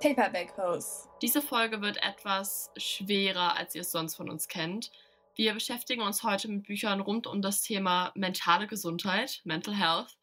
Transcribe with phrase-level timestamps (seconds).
[0.00, 1.08] Paperback Host.
[1.22, 4.90] Diese Folge wird etwas schwerer, als ihr es sonst von uns kennt.
[5.34, 10.16] Wir beschäftigen uns heute mit Büchern rund um das Thema mentale Gesundheit, Mental Health.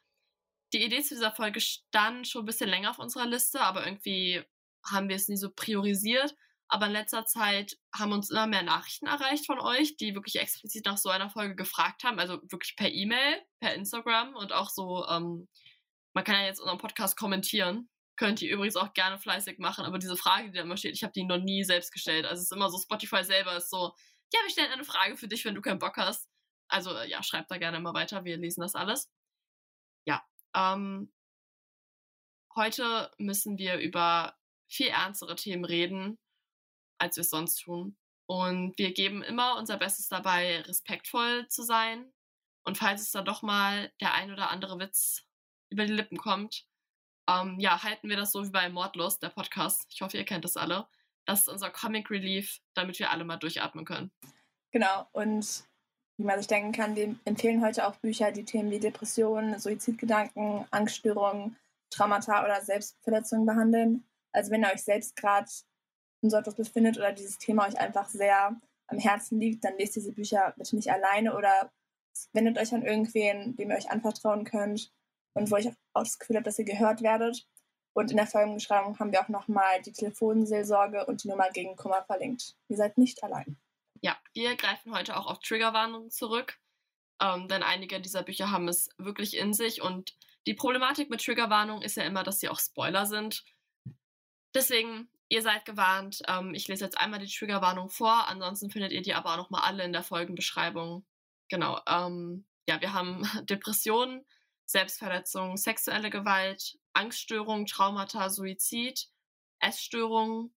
[0.74, 4.44] Die Idee zu dieser Folge stand schon ein bisschen länger auf unserer Liste, aber irgendwie
[4.86, 6.36] haben wir es nie so priorisiert.
[6.68, 10.86] Aber in letzter Zeit haben uns immer mehr Nachrichten erreicht von euch, die wirklich explizit
[10.86, 12.20] nach so einer Folge gefragt haben.
[12.20, 15.48] Also wirklich per E-Mail, per Instagram und auch so, ähm,
[16.14, 17.88] man kann ja jetzt unseren Podcast kommentieren.
[18.18, 19.86] Könnt ihr übrigens auch gerne fleißig machen.
[19.86, 22.26] Aber diese Frage, die da immer steht, ich habe die noch nie selbst gestellt.
[22.26, 23.94] Also es ist immer so, Spotify selber ist so,
[24.34, 26.30] ja, wir stellen eine Frage für dich, wenn du keinen Bock hast.
[26.68, 29.12] Also ja, schreibt da gerne immer weiter, wir lesen das alles.
[30.08, 30.24] Ja,
[30.56, 31.12] ähm,
[32.56, 36.18] heute müssen wir über viel ernstere Themen reden,
[37.00, 37.98] als wir es sonst tun.
[38.28, 42.12] Und wir geben immer unser Bestes dabei, respektvoll zu sein.
[42.64, 45.24] Und falls es da doch mal der ein oder andere Witz
[45.70, 46.66] über die Lippen kommt,
[47.28, 49.86] ähm, ja, halten wir das so wie bei Mordlust, der Podcast.
[49.90, 50.88] Ich hoffe, ihr kennt das alle.
[51.26, 54.12] Das ist unser Comic Relief, damit wir alle mal durchatmen können.
[54.72, 55.64] Genau, und
[56.18, 60.66] wie man sich denken kann, wir empfehlen heute auch Bücher, die Themen wie Depressionen, Suizidgedanken,
[60.72, 61.58] Angststörungen,
[61.90, 64.06] Traumata oder Selbstverletzungen behandeln.
[64.32, 65.50] Also wenn ihr euch selbst gerade
[66.22, 68.56] in so etwas befindet oder dieses Thema euch einfach sehr
[68.88, 71.72] am Herzen liegt, dann lest diese Bücher bitte nicht alleine oder
[72.34, 74.92] wendet euch an irgendwen, dem ihr euch anvertrauen könnt
[75.36, 77.48] und wo ich auch das Gefühl habe, dass ihr gehört werdet.
[77.94, 82.04] Und in der Folgenbeschreibung haben wir auch nochmal die Telefonseelsorge und die Nummer gegen Kummer
[82.04, 82.56] verlinkt.
[82.68, 83.58] Ihr seid nicht allein.
[84.02, 86.60] Ja, wir greifen heute auch auf Triggerwarnungen zurück,
[87.22, 91.84] ähm, denn einige dieser Bücher haben es wirklich in sich und die Problematik mit Triggerwarnungen
[91.84, 93.46] ist ja immer, dass sie auch Spoiler sind.
[94.54, 96.22] Deswegen Ihr seid gewarnt.
[96.28, 98.28] Ähm, ich lese jetzt einmal die Triggerwarnung vor.
[98.28, 101.06] Ansonsten findet ihr die aber auch nochmal alle in der Folgenbeschreibung.
[101.50, 101.80] Genau.
[101.88, 104.26] Ähm, ja, wir haben Depressionen,
[104.66, 109.10] Selbstverletzung, sexuelle Gewalt, Angststörungen, Traumata, Suizid,
[109.60, 110.54] Essstörungen.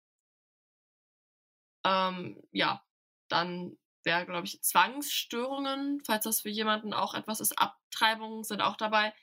[1.85, 2.83] Ähm, ja,
[3.27, 7.57] dann wäre, glaube ich, Zwangsstörungen, falls das für jemanden auch etwas ist.
[7.57, 9.13] Abtreibungen sind auch dabei.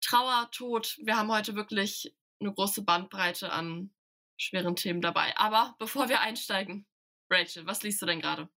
[0.00, 0.98] Trauer, Tod.
[1.02, 3.90] Wir haben heute wirklich eine große Bandbreite an
[4.36, 5.36] schweren Themen dabei.
[5.36, 6.86] Aber bevor wir einsteigen,
[7.30, 8.48] Rachel, was liest du denn gerade?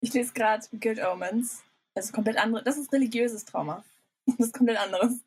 [0.00, 1.64] Ich lese gerade Good Omens.
[1.94, 2.62] Ist komplett andere.
[2.62, 3.82] Das ist religiöses Trauma.
[4.38, 5.24] Das ist komplett anderes.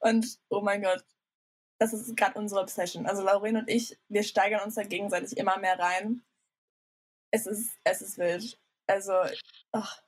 [0.00, 1.04] Und oh mein Gott,
[1.78, 3.06] das ist gerade unsere Obsession.
[3.06, 6.22] Also Lauren und ich, wir steigern uns da gegenseitig immer mehr rein.
[7.30, 8.58] Es ist, es ist wild.
[8.86, 9.12] Also,
[9.72, 10.02] ach.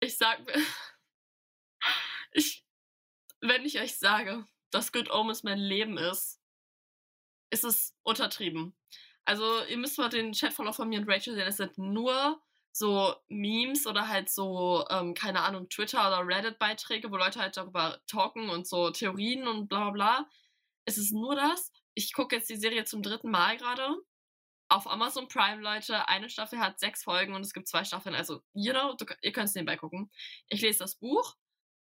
[0.00, 0.40] Ich sag,
[2.32, 2.64] ich,
[3.40, 6.40] wenn ich euch sage, dass Good Omens mein Leben ist,
[7.50, 8.76] ist es untertrieben.
[9.24, 11.46] Also ihr müsst mal den Chatfollow von mir und Rachel sehen.
[11.46, 12.40] Es sind nur
[12.76, 17.98] so Memes oder halt so, ähm, keine Ahnung, Twitter- oder Reddit-Beiträge, wo Leute halt darüber
[18.06, 20.30] talken und so Theorien und bla bla bla.
[20.84, 21.72] Es ist nur das.
[21.94, 23.96] Ich gucke jetzt die Serie zum dritten Mal gerade.
[24.68, 26.06] Auf Amazon Prime, Leute.
[26.08, 28.14] Eine Staffel hat sechs Folgen und es gibt zwei Staffeln.
[28.14, 30.10] Also, you know, du, ihr könnt es nebenbei gucken.
[30.48, 31.34] Ich lese das Buch.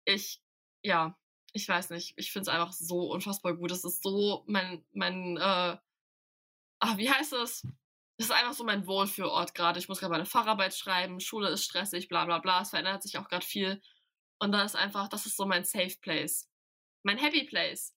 [0.05, 0.43] Ich,
[0.83, 1.17] ja,
[1.55, 3.71] ich weiß nicht, ich finde es einfach so unfassbar gut.
[3.71, 5.79] Es ist so mein, mein, äh,
[6.81, 7.67] ach, wie heißt es?
[8.19, 9.79] Es ist einfach so mein Wohlfühlort gerade.
[9.79, 12.63] Ich muss gerade meine Facharbeit schreiben, Schule ist stressig, bla bla bla.
[12.63, 13.81] Es verändert sich auch gerade viel.
[14.39, 16.49] Und da ist einfach, das ist so mein Safe Place.
[17.05, 17.95] Mein Happy Place.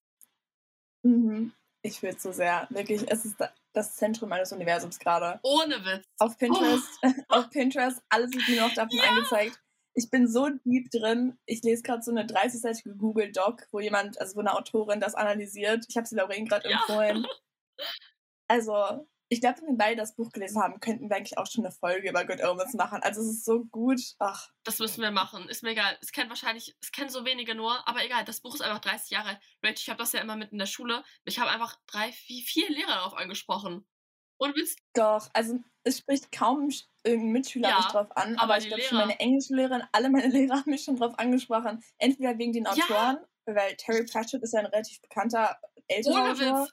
[1.03, 1.53] Mhm.
[1.81, 2.67] Ich fühle es so sehr.
[2.71, 3.35] Wirklich, es ist
[3.73, 5.39] das Zentrum meines Universums gerade.
[5.43, 6.05] Ohne Witz.
[6.17, 7.09] Auf Pinterest, oh.
[7.29, 9.09] auf Pinterest, alles wird mir noch davon ja.
[9.09, 9.59] angezeigt
[9.95, 11.37] ich bin so deep drin.
[11.45, 15.15] Ich lese gerade so eine 30-seitige Google Doc, wo jemand, also wo eine Autorin das
[15.15, 15.85] analysiert.
[15.87, 16.77] Ich habe sie Lauren gerade ja.
[16.77, 17.25] empfohlen.
[18.47, 21.65] Also, ich glaube, wenn wir beide das Buch gelesen haben, könnten wir eigentlich auch schon
[21.65, 23.01] eine Folge über Good Omens machen.
[23.01, 23.99] Also es ist so gut.
[24.19, 24.49] Ach.
[24.63, 25.49] Das müssen wir machen.
[25.49, 25.97] Ist mir egal.
[26.01, 28.23] Es kennen wahrscheinlich, es kennen so wenige nur, aber egal.
[28.25, 29.39] Das Buch ist einfach 30 Jahre alt.
[29.63, 31.03] Rach, ich habe das ja immer mit in der Schule.
[31.23, 33.85] Ich habe einfach drei, vier, vier Lehrer darauf angesprochen.
[34.37, 36.69] Und willst Doch, also es spricht kaum
[37.03, 40.27] irgendein Mitschüler ja, mich drauf an, aber, aber ich glaube schon meine Englischlehrerin, alle meine
[40.35, 41.81] Lehrer haben mich schon drauf angesprochen.
[41.97, 43.17] Entweder wegen den Autoren,
[43.47, 43.55] ja.
[43.55, 45.57] weil Terry Pratchett ist ja ein relativ bekannter
[45.87, 46.67] älterer Autor.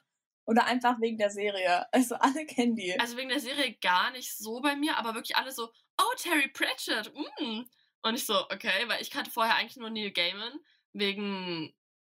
[0.45, 1.91] Oder einfach wegen der Serie.
[1.93, 2.99] Also alle kennen die.
[2.99, 6.49] Also wegen der Serie gar nicht so bei mir, aber wirklich alle so, oh, Terry
[6.49, 7.63] Pratchett, mm.
[8.05, 10.59] Und ich so, okay, weil ich kannte vorher eigentlich nur Neil Gaiman
[10.91, 11.73] wegen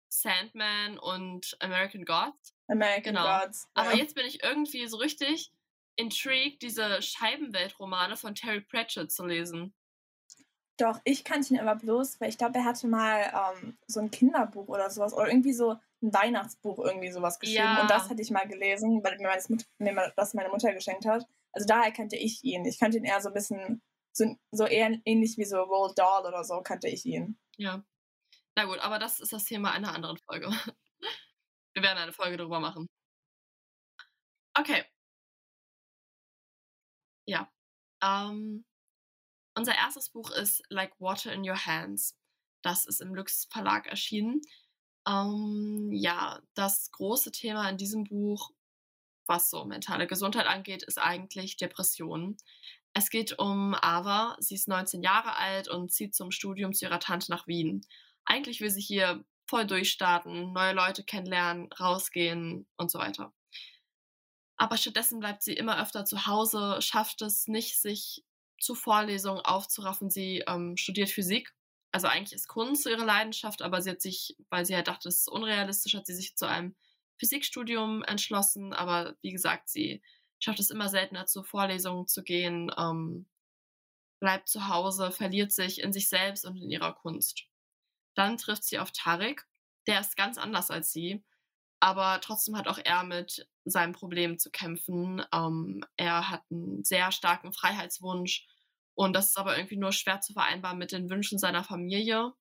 [0.09, 2.55] Sandman und American Gods.
[2.67, 3.39] American genau.
[3.39, 3.67] Gods.
[3.75, 3.83] Ja.
[3.83, 5.51] Aber jetzt bin ich irgendwie so richtig
[5.95, 9.73] intrigued, diese Scheibenweltromane von Terry Pratchett zu lesen.
[10.77, 14.11] Doch, ich kannte ihn aber bloß, weil ich glaube, er hatte mal ähm, so ein
[14.11, 17.63] Kinderbuch oder sowas oder irgendwie so ein Weihnachtsbuch irgendwie sowas geschrieben.
[17.63, 17.81] Ja.
[17.81, 21.25] Und das hatte ich mal gelesen, weil mir das, mir das meine Mutter geschenkt hat.
[21.51, 22.65] Also daher kannte ich ihn.
[22.65, 23.81] Ich kannte ihn eher so ein bisschen,
[24.13, 27.37] so, so eher ähnlich wie so Roald Dahl oder so, kannte ich ihn.
[27.57, 27.83] Ja.
[28.55, 30.47] Na gut, aber das ist das Thema einer anderen Folge.
[31.73, 32.87] Wir werden eine Folge darüber machen.
[34.53, 34.83] Okay.
[37.25, 37.51] Ja.
[38.01, 38.65] Ähm,
[39.55, 42.17] unser erstes Buch ist Like Water in Your Hands.
[42.63, 44.41] Das ist im Lux Verlag erschienen.
[45.07, 48.51] Ähm, ja, das große Thema in diesem Buch,
[49.27, 52.37] was so mentale Gesundheit angeht, ist eigentlich Depression.
[52.93, 54.35] Es geht um Ava.
[54.39, 57.85] Sie ist 19 Jahre alt und zieht zum Studium zu ihrer Tante nach Wien.
[58.25, 63.33] Eigentlich will sie hier voll durchstarten, neue Leute kennenlernen, rausgehen und so weiter.
[64.57, 68.25] Aber stattdessen bleibt sie immer öfter zu Hause, schafft es nicht, sich
[68.59, 70.09] zu Vorlesungen aufzuraffen.
[70.09, 71.53] Sie ähm, studiert Physik.
[71.91, 75.09] Also eigentlich ist Kunst ihre Leidenschaft, aber sie hat sich, weil sie ja halt dachte,
[75.09, 76.75] es ist unrealistisch, hat sie sich zu einem
[77.17, 78.73] Physikstudium entschlossen.
[78.73, 80.01] Aber wie gesagt, sie
[80.39, 83.27] schafft es immer seltener zu Vorlesungen zu gehen, ähm,
[84.19, 87.45] bleibt zu Hause, verliert sich in sich selbst und in ihrer Kunst.
[88.15, 89.47] Dann trifft sie auf Tarek,
[89.87, 91.23] der ist ganz anders als sie,
[91.79, 95.23] aber trotzdem hat auch er mit seinem Problem zu kämpfen.
[95.33, 98.45] Ähm, er hat einen sehr starken Freiheitswunsch
[98.99, 102.33] und das ist aber irgendwie nur schwer zu vereinbaren mit den Wünschen seiner Familie.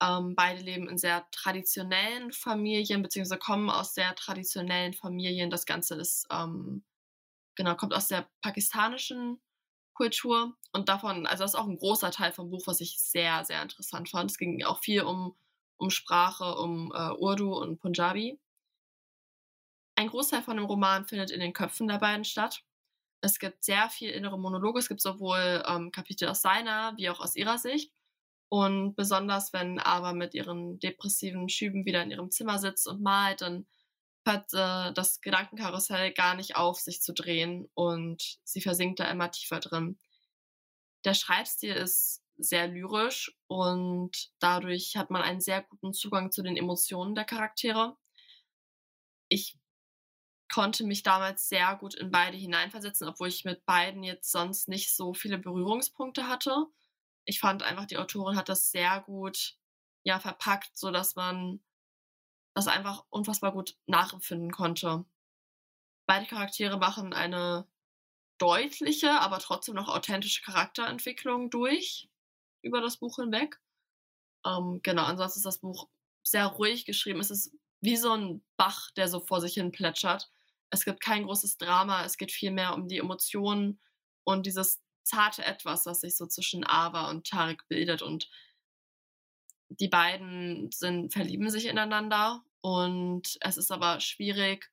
[0.00, 5.50] Ähm, beide leben in sehr traditionellen Familien, beziehungsweise kommen aus sehr traditionellen Familien.
[5.50, 6.84] Das Ganze ist, ähm,
[7.56, 9.40] genau, kommt aus der pakistanischen
[9.94, 13.44] Kultur und davon, also das ist auch ein großer Teil vom Buch, was ich sehr,
[13.44, 14.30] sehr interessant fand.
[14.30, 15.34] Es ging auch viel um,
[15.76, 18.38] um Sprache, um äh, Urdu und Punjabi.
[19.96, 22.62] Ein Großteil von dem Roman findet in den Köpfen der beiden statt.
[23.20, 24.78] Es gibt sehr viel innere Monologe.
[24.78, 27.92] Es gibt sowohl ähm, Kapitel aus seiner wie auch aus ihrer Sicht.
[28.48, 33.40] Und besonders, wenn Ava mit ihren depressiven Schüben wieder in ihrem Zimmer sitzt und malt,
[33.40, 33.66] dann
[34.26, 39.30] hört äh, das Gedankenkarussell gar nicht auf, sich zu drehen und sie versinkt da immer
[39.30, 39.98] tiefer drin.
[41.04, 46.56] Der Schreibstil ist sehr lyrisch und dadurch hat man einen sehr guten Zugang zu den
[46.56, 47.96] Emotionen der Charaktere.
[49.28, 49.58] Ich
[50.52, 54.94] konnte mich damals sehr gut in beide hineinversetzen, obwohl ich mit beiden jetzt sonst nicht
[54.94, 56.66] so viele Berührungspunkte hatte.
[57.24, 59.56] Ich fand einfach, die Autorin hat das sehr gut
[60.04, 61.60] ja verpackt, so dass man
[62.54, 65.04] das einfach unfassbar gut nachempfinden konnte.
[66.06, 67.66] Beide Charaktere machen eine
[68.38, 72.10] deutliche, aber trotzdem noch authentische Charakterentwicklung durch
[72.62, 73.60] über das Buch hinweg.
[74.44, 75.88] Ähm, genau, ansonsten ist das Buch
[76.22, 77.20] sehr ruhig geschrieben.
[77.20, 80.30] Es ist wie so ein Bach, der so vor sich hin plätschert.
[80.70, 83.78] Es gibt kein großes Drama, es geht vielmehr um die Emotionen
[84.24, 88.00] und dieses zarte Etwas, was sich so zwischen Ava und Tarek bildet.
[88.00, 88.30] Und
[89.68, 94.70] die beiden sind, verlieben sich ineinander und es ist aber schwierig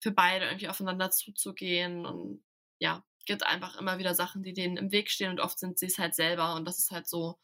[0.00, 2.44] für beide irgendwie aufeinander zuzugehen und
[2.78, 5.86] ja, gibt einfach immer wieder Sachen, die denen im Weg stehen und oft sind sie
[5.86, 7.36] es halt selber und das ist halt so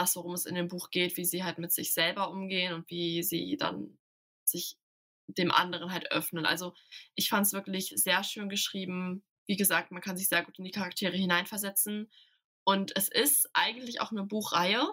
[0.00, 2.88] das, worum es in dem Buch geht, wie sie halt mit sich selber umgehen und
[2.90, 3.98] wie sie dann
[4.44, 4.78] sich
[5.26, 6.46] dem anderen halt öffnen.
[6.46, 6.74] Also
[7.14, 9.22] ich fand es wirklich sehr schön geschrieben.
[9.46, 12.10] Wie gesagt, man kann sich sehr gut in die Charaktere hineinversetzen.
[12.64, 14.88] Und es ist eigentlich auch eine Buchreihe.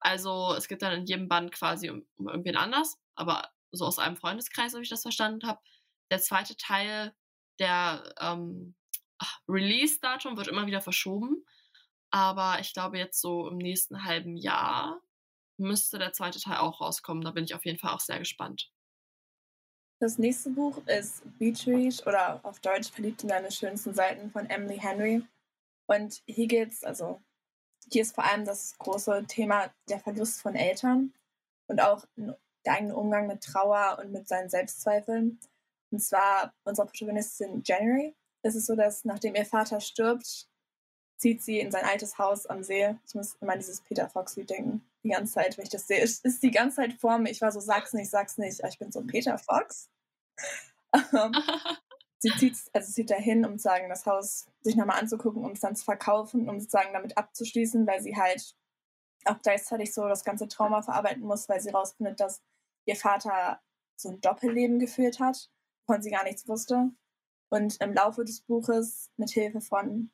[0.00, 3.98] Also es gibt dann in jedem Band quasi um, um irgendwen anders, aber so aus
[3.98, 5.60] einem Freundeskreis, so ich das verstanden habe.
[6.10, 7.14] Der zweite Teil,
[7.58, 8.74] der ähm,
[9.48, 11.44] Release-Datum wird immer wieder verschoben.
[12.10, 15.00] Aber ich glaube, jetzt so im nächsten halben Jahr
[15.58, 17.22] müsste der zweite Teil auch rauskommen.
[17.22, 18.72] Da bin ich auf jeden Fall auch sehr gespannt.
[20.00, 24.46] Das nächste Buch ist Beach Reach oder auf Deutsch Verliebt in deine schönsten Seiten von
[24.46, 25.22] Emily Henry.
[25.86, 27.20] Und hier geht's, also
[27.92, 31.12] hier ist vor allem das große Thema der Verlust von Eltern
[31.66, 35.38] und auch der eigene Umgang mit Trauer und mit seinen Selbstzweifeln.
[35.90, 38.16] Und zwar unsere Protagonistin January.
[38.42, 40.48] Es ist so, dass nachdem ihr Vater stirbt,
[41.20, 42.96] zieht sie in sein altes Haus am See.
[43.06, 44.82] Ich muss immer an dieses Peter Fox-Lied denken.
[45.04, 47.30] Die ganze Zeit, wenn ich das sehe, ist, ist die ganze Zeit vor mir.
[47.30, 48.60] Ich war so, sag's nicht, sag's nicht.
[48.66, 49.88] Ich bin so Peter Fox.
[50.92, 51.32] Ähm,
[52.18, 55.76] sie zieht, also zieht dahin, um sozusagen das Haus sich nochmal anzugucken, um es dann
[55.76, 58.56] zu verkaufen, um sozusagen damit abzuschließen, weil sie halt
[59.24, 62.42] auch gleichzeitig so das ganze Trauma verarbeiten muss, weil sie rausfindet, dass
[62.86, 63.60] ihr Vater
[63.94, 65.48] so ein Doppelleben geführt hat,
[65.86, 66.90] wovon sie gar nichts wusste.
[67.50, 70.10] Und im Laufe des Buches mit Hilfe von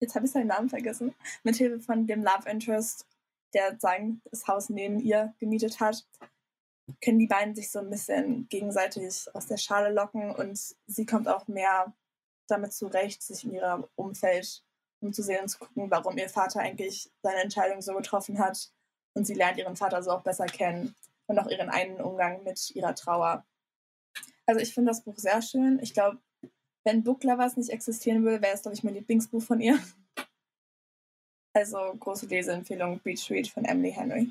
[0.00, 3.06] jetzt habe ich seinen Namen vergessen, mithilfe von dem Love Interest,
[3.54, 6.06] der sein das Haus neben ihr gemietet hat,
[7.02, 11.28] können die beiden sich so ein bisschen gegenseitig aus der Schale locken und sie kommt
[11.28, 11.92] auch mehr
[12.48, 14.62] damit zurecht, sich in ihrem Umfeld
[15.00, 18.70] umzusehen und zu gucken, warum ihr Vater eigentlich seine Entscheidung so getroffen hat.
[19.14, 20.94] Und sie lernt ihren Vater so auch besser kennen
[21.26, 23.46] und auch ihren eigenen Umgang mit ihrer Trauer.
[24.46, 25.80] Also ich finde das Buch sehr schön.
[25.82, 26.18] Ich glaube,
[26.86, 29.78] wenn Book Lovers nicht existieren würde, wäre es, glaube ich, mein Lieblingsbuch von ihr.
[31.52, 34.30] Also große Leseempfehlung Beach Read von Emily Henry.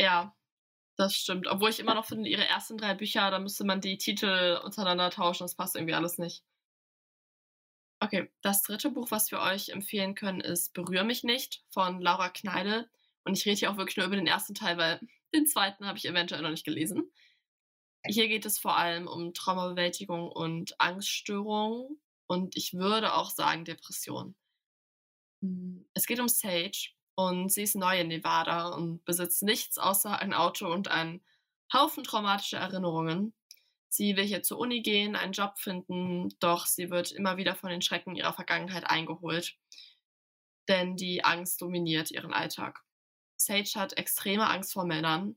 [0.00, 0.34] Ja,
[0.96, 1.46] das stimmt.
[1.46, 5.10] Obwohl ich immer noch finde, ihre ersten drei Bücher, da müsste man die Titel untereinander
[5.10, 5.44] tauschen.
[5.44, 6.42] Das passt irgendwie alles nicht.
[8.00, 12.30] Okay, das dritte Buch, was wir euch empfehlen können, ist Berühr mich nicht von Laura
[12.30, 12.88] Kneidel.
[13.24, 15.00] Und ich rede hier auch wirklich nur über den ersten Teil, weil
[15.34, 17.10] den zweiten habe ich eventuell noch nicht gelesen.
[18.06, 24.34] Hier geht es vor allem um Traumabewältigung und Angststörungen und ich würde auch sagen Depression.
[25.40, 30.18] Hm, es geht um Sage und sie ist neu in Nevada und besitzt nichts außer
[30.18, 31.24] ein Auto und einen
[31.72, 33.34] Haufen traumatischer Erinnerungen.
[33.88, 37.70] Sie will hier zur Uni gehen, einen Job finden, doch sie wird immer wieder von
[37.70, 39.56] den Schrecken ihrer Vergangenheit eingeholt.
[40.68, 42.82] Denn die Angst dominiert ihren Alltag.
[43.36, 45.36] Sage hat extreme Angst vor Männern.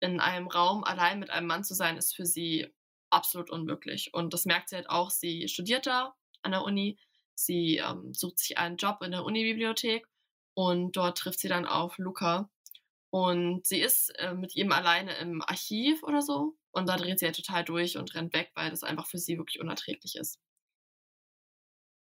[0.00, 2.72] In einem Raum allein mit einem Mann zu sein, ist für sie
[3.10, 4.12] absolut unmöglich.
[4.12, 5.10] Und das merkt sie halt auch.
[5.10, 6.98] Sie studiert da an der Uni.
[7.34, 10.06] Sie ähm, sucht sich einen Job in der Unibibliothek
[10.54, 12.50] und dort trifft sie dann auf Luca.
[13.10, 16.56] Und sie ist äh, mit ihm alleine im Archiv oder so.
[16.72, 19.38] Und da dreht sie halt total durch und rennt weg, weil das einfach für sie
[19.38, 20.38] wirklich unerträglich ist.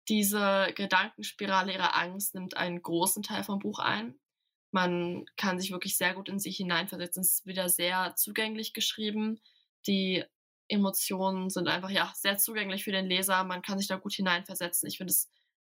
[0.09, 4.19] Diese Gedankenspirale ihrer Angst nimmt einen großen Teil vom Buch ein.
[4.73, 7.21] Man kann sich wirklich sehr gut in sie hineinversetzen.
[7.21, 9.39] Es ist wieder sehr zugänglich geschrieben.
[9.87, 10.23] Die
[10.67, 13.43] Emotionen sind einfach ja sehr zugänglich für den Leser.
[13.43, 14.87] Man kann sich da gut hineinversetzen.
[14.89, 15.29] Ich finde es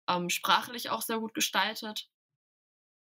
[0.08, 2.08] ähm, sprachlich auch sehr gut gestaltet.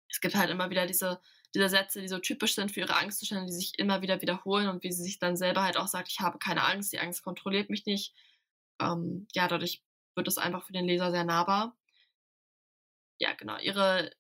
[0.10, 1.22] Es gibt halt immer wieder diese
[1.54, 4.84] diese Sätze, die so typisch sind für ihre Angstzustände, die sich immer wieder wiederholen und
[4.84, 7.70] wie sie sich dann selber halt auch sagt, ich habe keine Angst, die Angst kontrolliert
[7.70, 8.14] mich nicht.
[8.80, 9.84] Ähm, ja, dadurch
[10.16, 11.78] wird es einfach für den Leser sehr nahbar.
[13.20, 13.58] Ja, genau.
[13.60, 14.12] Ihre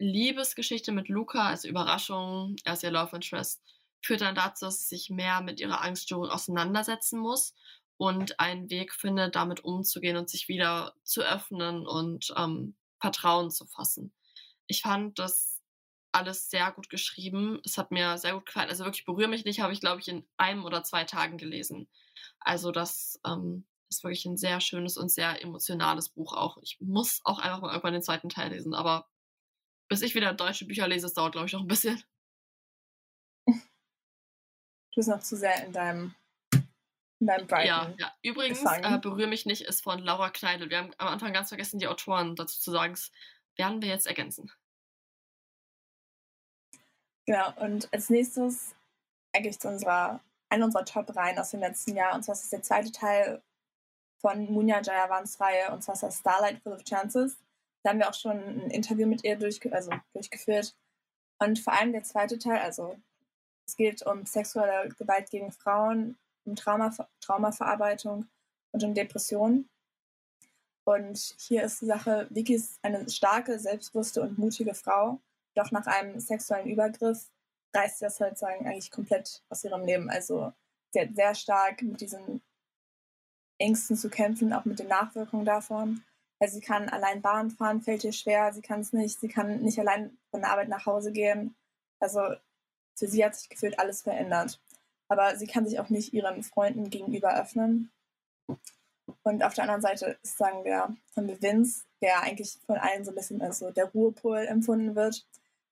[0.00, 3.62] Liebesgeschichte mit Luca, also Überraschung, er ist ihr Love Interest,
[4.02, 7.54] führt dann dazu, dass sie sich mehr mit ihrer Angststörung auseinandersetzen muss
[7.98, 13.66] und einen Weg findet, damit umzugehen und sich wieder zu öffnen und ähm, Vertrauen zu
[13.66, 14.12] fassen.
[14.66, 15.60] Ich fand das
[16.12, 17.60] alles sehr gut geschrieben.
[17.62, 18.70] Es hat mir sehr gut gefallen.
[18.70, 21.88] Also wirklich berühre mich nicht, habe ich, glaube ich, in einem oder zwei Tagen gelesen.
[22.40, 26.56] Also das ähm, ist wirklich ein sehr schönes und sehr emotionales Buch auch.
[26.62, 29.06] Ich muss auch einfach mal irgendwann den zweiten Teil lesen, aber
[29.90, 32.02] bis ich wieder deutsche Bücher lese, es dauert, glaube ich, noch ein bisschen.
[33.46, 36.14] Du bist noch zu sehr in deinem,
[37.18, 37.66] in deinem Brighton.
[37.66, 38.14] Ja, ja.
[38.22, 40.70] Übrigens, äh, Berühr mich nicht ist von Laura Kleidel.
[40.70, 42.92] Wir haben am Anfang ganz vergessen, die Autoren dazu zu sagen.
[42.92, 43.10] Das
[43.56, 44.50] werden wir jetzt ergänzen.
[47.26, 48.74] Genau, und als nächstes
[49.32, 52.14] eigentlich zu unserer, einer unserer Top-Reihen aus dem letzten Jahr.
[52.14, 53.42] Und zwar ist es der zweite Teil
[54.20, 57.36] von Munya Jayavans Reihe, und zwar ist das Starlight Full of Chances.
[57.82, 60.76] Da haben wir auch schon ein Interview mit ihr durchge also durchgeführt.
[61.38, 62.96] Und vor allem der zweite Teil, also
[63.66, 68.26] es geht um sexuelle Gewalt gegen Frauen, um Trauma, Traumaverarbeitung
[68.72, 69.68] und um Depressionen.
[70.84, 75.20] Und hier ist die Sache, Vicky ist eine starke, selbstbewusste und mutige Frau,
[75.54, 77.30] doch nach einem sexuellen Übergriff
[77.74, 80.10] reißt sie das halt sagen eigentlich komplett aus ihrem Leben.
[80.10, 80.52] Also
[80.92, 82.42] sie hat sehr stark mit diesen
[83.58, 86.02] Ängsten zu kämpfen, auch mit den Nachwirkungen davon.
[86.40, 89.60] Also sie kann allein Bahn fahren, fällt ihr schwer, sie kann es nicht, sie kann
[89.60, 91.54] nicht allein von der Arbeit nach Hause gehen.
[92.00, 92.20] Also
[92.96, 94.58] für sie hat sich gefühlt alles verändert.
[95.08, 97.90] Aber sie kann sich auch nicht ihren Freunden gegenüber öffnen.
[99.22, 103.10] Und auf der anderen Seite sagen wir, haben wir Vince, der eigentlich von allen so
[103.10, 105.26] ein bisschen als so der Ruhepol empfunden wird.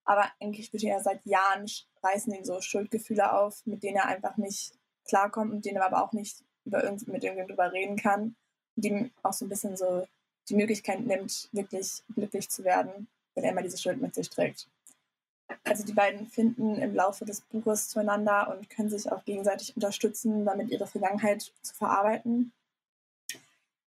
[0.04, 1.66] Aber eigentlich wird er seit Jahren
[2.02, 4.72] reißen ihn so Schuldgefühle auf, mit denen er einfach nicht
[5.06, 8.36] klarkommt und denen er aber auch nicht über irgend, mit irgendjemandem drüber reden kann.
[8.76, 10.06] Und ihm auch so ein bisschen so
[10.48, 14.68] die Möglichkeit nimmt, wirklich glücklich zu werden, wenn immer diese Schuld mit sich trägt.
[15.64, 20.44] Also die beiden finden im Laufe des Buches zueinander und können sich auch gegenseitig unterstützen,
[20.44, 22.52] damit ihre Vergangenheit zu verarbeiten.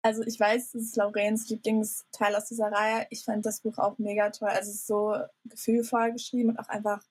[0.02, 3.06] Also ich weiß, das ist Laurens Lieblingsteil aus dieser Reihe.
[3.10, 4.48] Ich fand das Buch auch mega toll.
[4.48, 7.02] Also es ist so gefühlvoll geschrieben und auch einfach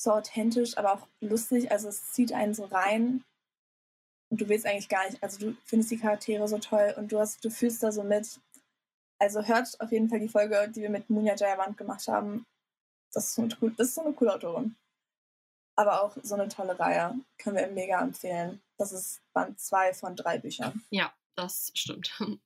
[0.00, 1.72] so authentisch, aber auch lustig.
[1.72, 3.24] Also es zieht einen so rein
[4.30, 5.22] und du willst eigentlich gar nicht.
[5.22, 8.40] Also du findest die Charaktere so toll und du hast, du fühlst da so mit.
[9.18, 12.46] Also hört auf jeden Fall die Folge, die wir mit Munja Jayawant gemacht haben.
[13.12, 14.76] Das ist, so eine, das ist so eine coole Autorin.
[15.76, 17.18] Aber auch so eine tolle Reihe.
[17.38, 18.60] Können wir mega empfehlen.
[18.76, 20.84] Das ist Band 2 von drei Büchern.
[20.90, 22.12] Ja, das stimmt.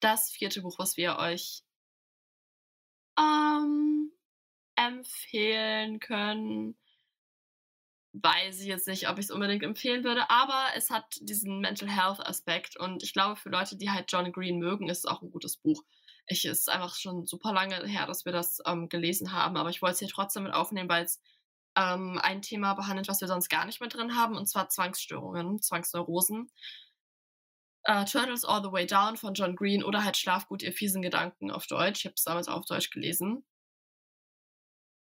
[0.00, 1.64] Das vierte Buch, was wir euch
[3.18, 4.12] ähm,
[4.76, 6.78] empfehlen können,
[8.22, 11.88] weiß ich jetzt nicht, ob ich es unbedingt empfehlen würde, aber es hat diesen Mental
[11.88, 15.22] Health Aspekt und ich glaube, für Leute, die halt John Green mögen, ist es auch
[15.22, 15.82] ein gutes Buch.
[16.26, 19.82] Es ist einfach schon super lange her, dass wir das ähm, gelesen haben, aber ich
[19.82, 21.20] wollte es hier trotzdem mit aufnehmen, weil es
[21.76, 25.60] ähm, ein Thema behandelt, was wir sonst gar nicht mit drin haben, und zwar Zwangsstörungen,
[25.62, 26.50] Zwangsneurosen
[27.88, 31.50] äh, Turtles All the Way Down von John Green oder halt Schlafgut, ihr fiesen Gedanken
[31.50, 32.00] auf Deutsch.
[32.00, 33.44] Ich habe es damals auch auf Deutsch gelesen.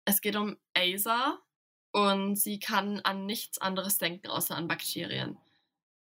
[0.05, 1.39] Es geht um Asa
[1.99, 5.37] und sie kann an nichts anderes denken, außer an Bakterien.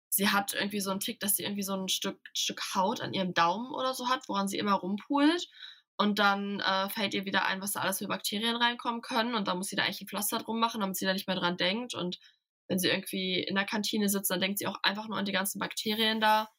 [0.10, 3.14] Sie hat irgendwie so einen Tick, dass sie irgendwie so ein Stück, Stück Haut an
[3.14, 5.48] ihrem Daumen oder so hat, woran sie immer rumpult.
[5.96, 9.36] Und dann äh, fällt ihr wieder ein, was da alles für Bakterien reinkommen können.
[9.36, 11.36] Und dann muss sie da eigentlich ein Pflaster drum machen, damit sie da nicht mehr
[11.36, 11.94] dran denkt.
[11.94, 12.20] Und
[12.68, 15.32] wenn sie irgendwie in der Kantine sitzt, dann denkt sie auch einfach nur an die
[15.32, 16.50] ganzen Bakterien da.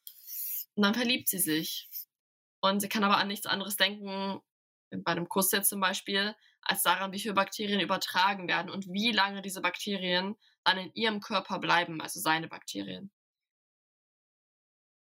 [0.75, 1.89] Und dann verliebt sie sich.
[2.61, 4.39] Und sie kann aber an nichts anderes denken,
[4.91, 6.33] bei einem Kuss jetzt zum Beispiel,
[6.65, 11.21] als daran, wie viele Bakterien übertragen werden und wie lange diese Bakterien dann in ihrem
[11.21, 13.11] Körper bleiben, also seine Bakterien.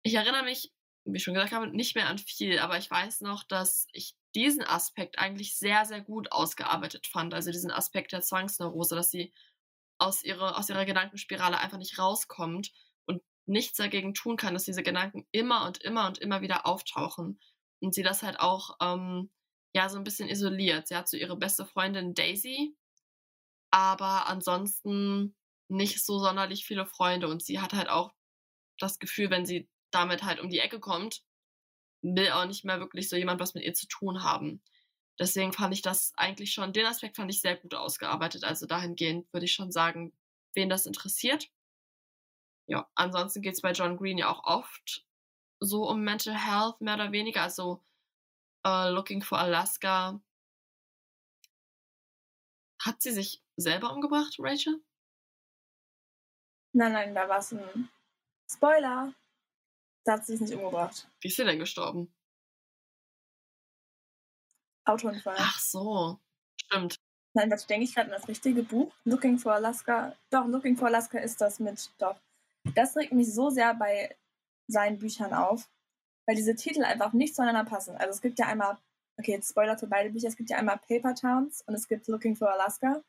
[0.03, 0.71] Ich erinnere mich,
[1.05, 4.15] wie ich schon gesagt habe, nicht mehr an viel, aber ich weiß noch, dass ich
[4.35, 7.33] diesen Aspekt eigentlich sehr, sehr gut ausgearbeitet fand.
[7.33, 9.33] Also diesen Aspekt der Zwangsneurose, dass sie
[9.99, 12.73] aus ihrer, aus ihrer Gedankenspirale einfach nicht rauskommt
[13.07, 17.41] und nichts dagegen tun kann, dass diese Gedanken immer und immer und immer wieder auftauchen.
[17.81, 19.31] Und sie das halt auch ähm,
[19.75, 20.89] ja so ein bisschen isoliert.
[20.89, 22.77] Sie hat so ihre beste Freundin Daisy,
[23.71, 25.35] aber ansonsten
[25.69, 28.15] nicht so sonderlich viele Freunde und sie hat halt auch
[28.79, 31.23] das Gefühl, wenn sie damit halt um die Ecke kommt,
[32.03, 34.63] will auch nicht mehr wirklich so jemand was mit ihr zu tun haben.
[35.19, 38.45] Deswegen fand ich das eigentlich schon, den Aspekt fand ich sehr gut ausgearbeitet.
[38.45, 40.13] Also dahingehend würde ich schon sagen,
[40.55, 41.49] wen das interessiert.
[42.67, 45.07] Ja, ansonsten geht es bei John Green ja auch oft
[45.61, 47.43] so um Mental Health, mehr oder weniger.
[47.43, 47.83] Also
[48.67, 50.21] uh, Looking for Alaska.
[52.81, 54.83] Hat sie sich selber umgebracht, Rachel?
[56.73, 57.89] Nein, nein, da war es ein
[58.51, 59.15] Spoiler.
[60.05, 61.09] Da hat sie sich nicht umgebracht.
[61.21, 62.15] Wie ist sie denn gestorben?
[64.85, 65.37] Autounfall.
[65.39, 66.21] Ach so,
[66.61, 66.97] stimmt.
[67.33, 68.95] Nein, was denke ich gerade an das richtige Buch?
[69.05, 70.17] Looking for Alaska.
[70.31, 71.91] Doch, Looking for Alaska ist das mit.
[71.99, 72.21] Doch.
[72.75, 74.17] Das regt mich so sehr bei
[74.67, 75.69] seinen Büchern auf
[76.27, 77.97] weil diese Titel einfach nicht zueinander passen.
[77.97, 78.79] Also es gibt ja einmal,
[79.19, 82.09] okay, jetzt Spoiler für beide Bücher, es gibt ja einmal Paper Towns und es gibt
[82.09, 83.03] Looking for Alaska.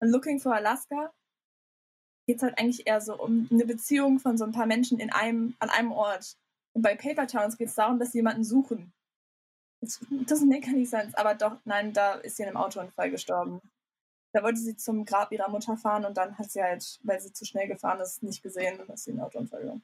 [0.00, 1.12] Und Looking for Alaska
[2.26, 5.12] geht es halt eigentlich eher so um eine Beziehung von so ein paar Menschen in
[5.12, 6.36] einem, an einem Ort.
[6.74, 8.92] Und bei Paper Towns geht es darum, dass sie jemanden suchen.
[9.80, 13.60] Das doesn't make any sense, aber doch, nein, da ist sie in einem Autounfall gestorben.
[14.32, 17.32] Da wollte sie zum Grab ihrer Mutter fahren und dann hat sie halt, weil sie
[17.32, 19.80] zu schnell gefahren ist, nicht gesehen, dass sie einen Autounfall war.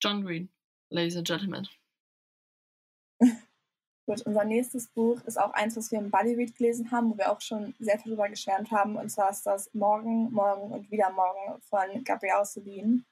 [0.00, 0.48] John Green,
[0.90, 1.68] Ladies and Gentlemen.
[4.06, 7.18] Gut, unser nächstes Buch ist auch eins, was wir im Buddy Read gelesen haben, wo
[7.18, 8.96] wir auch schon sehr viel darüber geschwärmt haben.
[8.96, 13.04] Und zwar ist das Morgen, Morgen und wieder Morgen von Gabrielle Celine.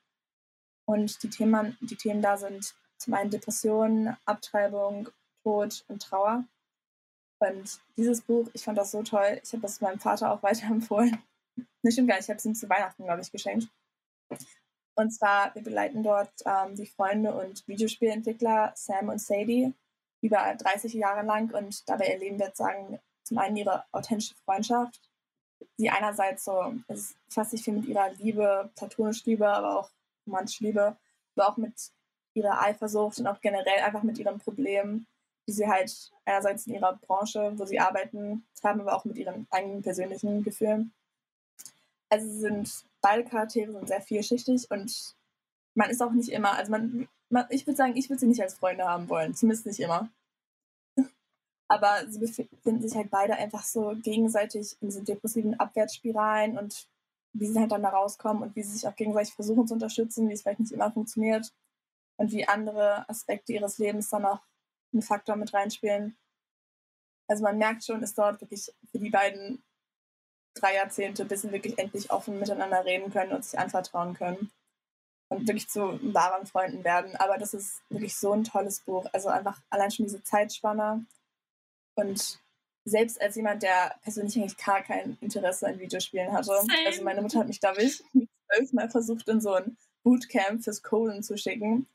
[0.87, 5.09] Und die Themen, die Themen da sind zum einen Depression, Abtreibung,
[5.45, 6.45] Tod und Trauer.
[7.41, 9.41] Und dieses Buch, ich fand das so toll.
[9.43, 11.23] Ich habe das meinem Vater auch weiterempfohlen.
[11.83, 13.69] Nicht stimmt gar nicht, ich habe es ihm zu Weihnachten, glaube ich, geschenkt.
[14.99, 19.73] Und zwar, wir begleiten dort ähm, die Freunde und Videospielentwickler Sam und Sadie
[20.23, 25.01] über 30 Jahre lang und dabei erleben wir sagen, zum einen ihre authentische Freundschaft,
[25.79, 29.91] die einerseits so, es fasst sich viel mit ihrer Liebe, platonisch Liebe, aber auch
[30.27, 30.97] romantisch Liebe,
[31.37, 31.93] aber auch mit
[32.35, 35.07] ihrer Eifersucht und auch generell einfach mit ihren Problemen,
[35.47, 39.47] die sie halt einerseits in ihrer Branche, wo sie arbeiten, haben, aber auch mit ihren
[39.51, 40.93] eigenen persönlichen Gefühlen.
[42.11, 45.17] Also sie sind beide Charaktere sind sehr vielschichtig und
[45.75, 48.43] man ist auch nicht immer, also man, man ich würde sagen, ich würde sie nicht
[48.43, 50.11] als Freunde haben wollen, zumindest nicht immer.
[51.69, 56.89] Aber sie befinden sich halt beide einfach so gegenseitig in diesen depressiven Abwärtsspiralen und
[57.35, 60.29] wie sie halt dann da rauskommen und wie sie sich auch gegenseitig versuchen zu unterstützen,
[60.29, 61.53] wie es vielleicht nicht immer funktioniert
[62.17, 64.41] und wie andere Aspekte ihres Lebens dann auch
[64.93, 66.17] einen Faktor mit reinspielen.
[67.29, 69.63] Also man merkt schon, es dauert wirklich für die beiden
[70.61, 74.51] drei Jahrzehnte, bis sie wirklich endlich offen miteinander reden können und sich anvertrauen können
[75.29, 77.17] und wirklich zu wahren Freunden werden.
[77.17, 79.07] Aber das ist wirklich so ein tolles Buch.
[79.13, 81.05] Also einfach allein schon diese Zeitspanne
[81.95, 82.41] und
[82.85, 86.47] selbst als jemand, der persönlich eigentlich gar kein Interesse an Videospielen hatte.
[86.47, 86.87] Same.
[86.87, 88.03] Also meine Mutter hat mich da wirklich
[88.53, 91.87] zwölfmal versucht, in so ein Bootcamp fürs Coden zu schicken.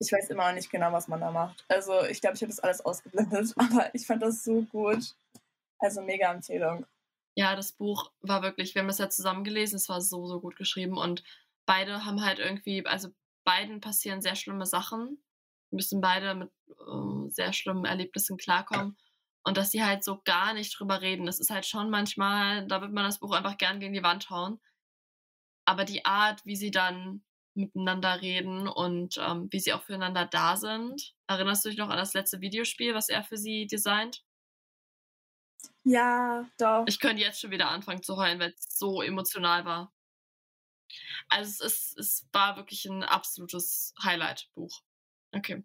[0.00, 1.64] Ich weiß immer noch nicht genau, was man da macht.
[1.68, 5.14] Also ich glaube, ich habe das alles ausgeblendet, aber ich fand das so gut.
[5.78, 6.84] Also mega Empfehlung
[7.40, 10.42] ja, das Buch war wirklich, wir haben es ja zusammen gelesen, es war so, so
[10.42, 11.24] gut geschrieben und
[11.64, 13.08] beide haben halt irgendwie, also
[13.44, 15.24] beiden passieren sehr schlimme Sachen,
[15.70, 18.98] müssen beide mit äh, sehr schlimmen Erlebnissen klarkommen
[19.42, 22.82] und dass sie halt so gar nicht drüber reden, das ist halt schon manchmal, da
[22.82, 24.60] wird man das Buch einfach gern gegen die Wand hauen.
[25.64, 27.24] Aber die Art, wie sie dann
[27.54, 31.14] miteinander reden und ähm, wie sie auch füreinander da sind.
[31.26, 34.22] Erinnerst du dich noch an das letzte Videospiel, was er für sie designt?
[35.84, 36.84] Ja, doch.
[36.86, 39.92] Ich könnte jetzt schon wieder anfangen zu heulen, weil es so emotional war.
[41.28, 44.82] Also es, ist, es war wirklich ein absolutes Highlight-Buch.
[45.32, 45.64] Okay.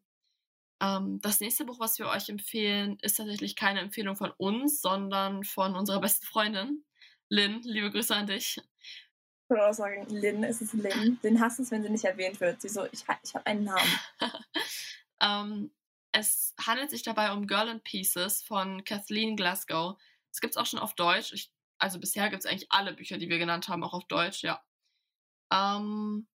[0.82, 5.44] Ähm, das nächste Buch, was wir euch empfehlen, ist tatsächlich keine Empfehlung von uns, sondern
[5.44, 6.86] von unserer besten Freundin,
[7.30, 7.62] Lynn.
[7.64, 8.58] Liebe Grüße an dich.
[8.58, 11.20] Ich würde auch sagen, Lynn, ist es Lynn.
[11.22, 12.62] Lynn hasst es, wenn sie nicht erwähnt wird.
[12.62, 14.00] Sie so, ich, ich habe einen Namen.
[15.22, 15.72] ähm,
[16.16, 19.98] es handelt sich dabei um Girl in Pieces von Kathleen Glasgow.
[20.32, 21.34] Es gibt es auch schon auf Deutsch.
[21.34, 24.42] Ich, also bisher gibt es eigentlich alle Bücher, die wir genannt haben, auch auf Deutsch,
[24.42, 24.64] ja.
[25.52, 26.26] Ähm,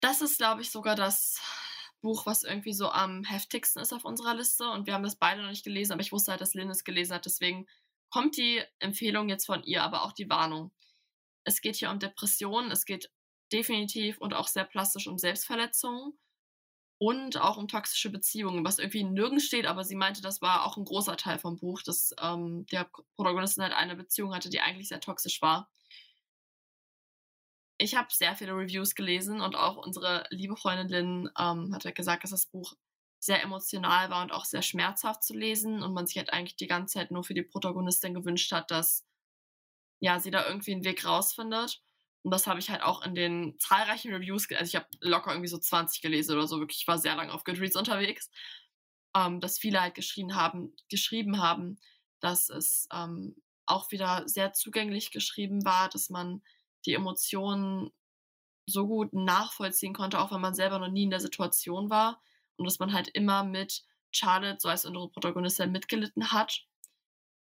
[0.00, 1.40] das ist, glaube ich, sogar das
[2.02, 4.68] Buch, was irgendwie so am heftigsten ist auf unserer Liste.
[4.68, 6.84] Und wir haben das beide noch nicht gelesen, aber ich wusste halt, dass Lynn es
[6.84, 7.24] gelesen hat.
[7.24, 7.66] Deswegen
[8.10, 10.70] kommt die Empfehlung jetzt von ihr, aber auch die Warnung.
[11.44, 13.10] Es geht hier um Depressionen, es geht
[13.52, 16.12] definitiv und auch sehr plastisch um Selbstverletzungen
[17.02, 20.76] und auch um toxische Beziehungen, was irgendwie nirgends steht, aber sie meinte, das war auch
[20.76, 24.88] ein großer Teil vom Buch, dass ähm, der Protagonistin halt eine Beziehung hatte, die eigentlich
[24.88, 25.68] sehr toxisch war
[27.82, 31.96] ich habe sehr viele Reviews gelesen und auch unsere liebe Freundin Lynn ähm, hat halt
[31.96, 32.74] gesagt, dass das Buch
[33.18, 36.66] sehr emotional war und auch sehr schmerzhaft zu lesen und man sich halt eigentlich die
[36.66, 39.04] ganze Zeit nur für die Protagonistin gewünscht hat, dass
[40.00, 41.82] ja sie da irgendwie einen Weg rausfindet.
[42.22, 45.48] Und das habe ich halt auch in den zahlreichen Reviews, also ich habe locker irgendwie
[45.48, 48.30] so 20 gelesen oder so, wirklich, ich war sehr lange auf Goodreads unterwegs,
[49.16, 51.78] ähm, dass viele halt geschrieben haben, geschrieben haben,
[52.20, 56.42] dass es ähm, auch wieder sehr zugänglich geschrieben war, dass man
[56.86, 57.90] die Emotionen
[58.66, 62.22] so gut nachvollziehen konnte, auch wenn man selber noch nie in der Situation war
[62.56, 66.64] und dass man halt immer mit Charlotte, so als unsere Protagonistin, mitgelitten hat.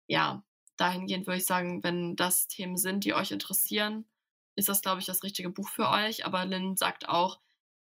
[0.07, 0.43] Ja,
[0.77, 4.05] dahingehend würde ich sagen, wenn das Themen sind, die euch interessieren,
[4.55, 6.25] ist das, glaube ich, das richtige Buch für euch.
[6.25, 7.39] Aber Lynn sagt auch,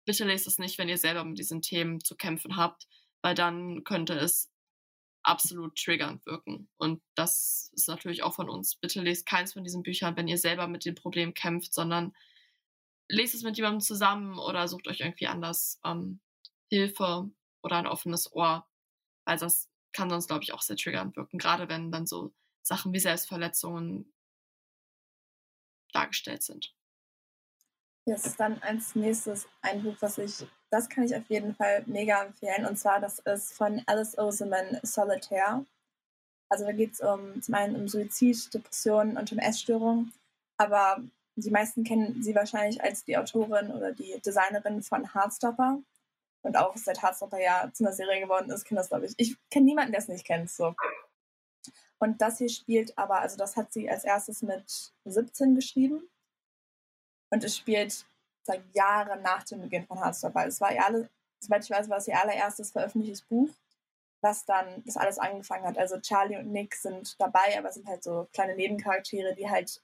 [0.04, 2.86] bitte lest es nicht, wenn ihr selber mit diesen Themen zu kämpfen habt,
[3.22, 4.50] weil dann könnte es
[5.22, 6.68] absolut triggernd wirken.
[6.76, 8.76] Und das ist natürlich auch von uns.
[8.76, 12.14] Bitte lest keins von diesen Büchern, wenn ihr selber mit dem Problem kämpft, sondern
[13.08, 16.20] lest es mit jemandem zusammen oder sucht euch irgendwie anders ähm,
[16.68, 17.30] Hilfe
[17.62, 18.68] oder ein offenes Ohr,
[19.24, 22.92] weil das kann sonst, glaube ich, auch sehr triggernd wirken, gerade wenn dann so Sachen
[22.92, 24.12] wie Selbstverletzungen
[25.92, 26.74] dargestellt sind.
[28.04, 32.22] Jetzt dann als nächstes ein Buch, was ich das kann ich auf jeden Fall mega
[32.22, 32.66] empfehlen.
[32.66, 35.64] Und zwar, das ist von Alice Oseman Solitaire.
[36.48, 40.12] Also da geht es um, zum einen um Suizid, Depressionen und um Essstörungen.
[40.58, 41.02] Aber
[41.36, 45.78] die meisten kennen sie wahrscheinlich als die Autorin oder die Designerin von Heartstopper.
[46.42, 49.14] Und auch seit Heartstopper ja zu einer Serie geworden ist, kennt das, glaube ich.
[49.16, 50.50] Ich kenne niemanden, der es nicht kennt.
[50.50, 50.74] So.
[51.98, 56.08] Und das hier spielt aber, also das hat sie als erstes mit 17 geschrieben.
[57.30, 58.06] Und es spielt
[58.44, 60.46] seit Jahren nach dem Beginn von Hardstopper.
[60.46, 63.50] Es war ihr alle, soweit ich weiß, war es ihr allererstes veröffentlichtes Buch,
[64.20, 65.78] was dann das alles angefangen hat.
[65.78, 69.82] Also Charlie und Nick sind dabei, aber sind halt so kleine Nebencharaktere, die halt,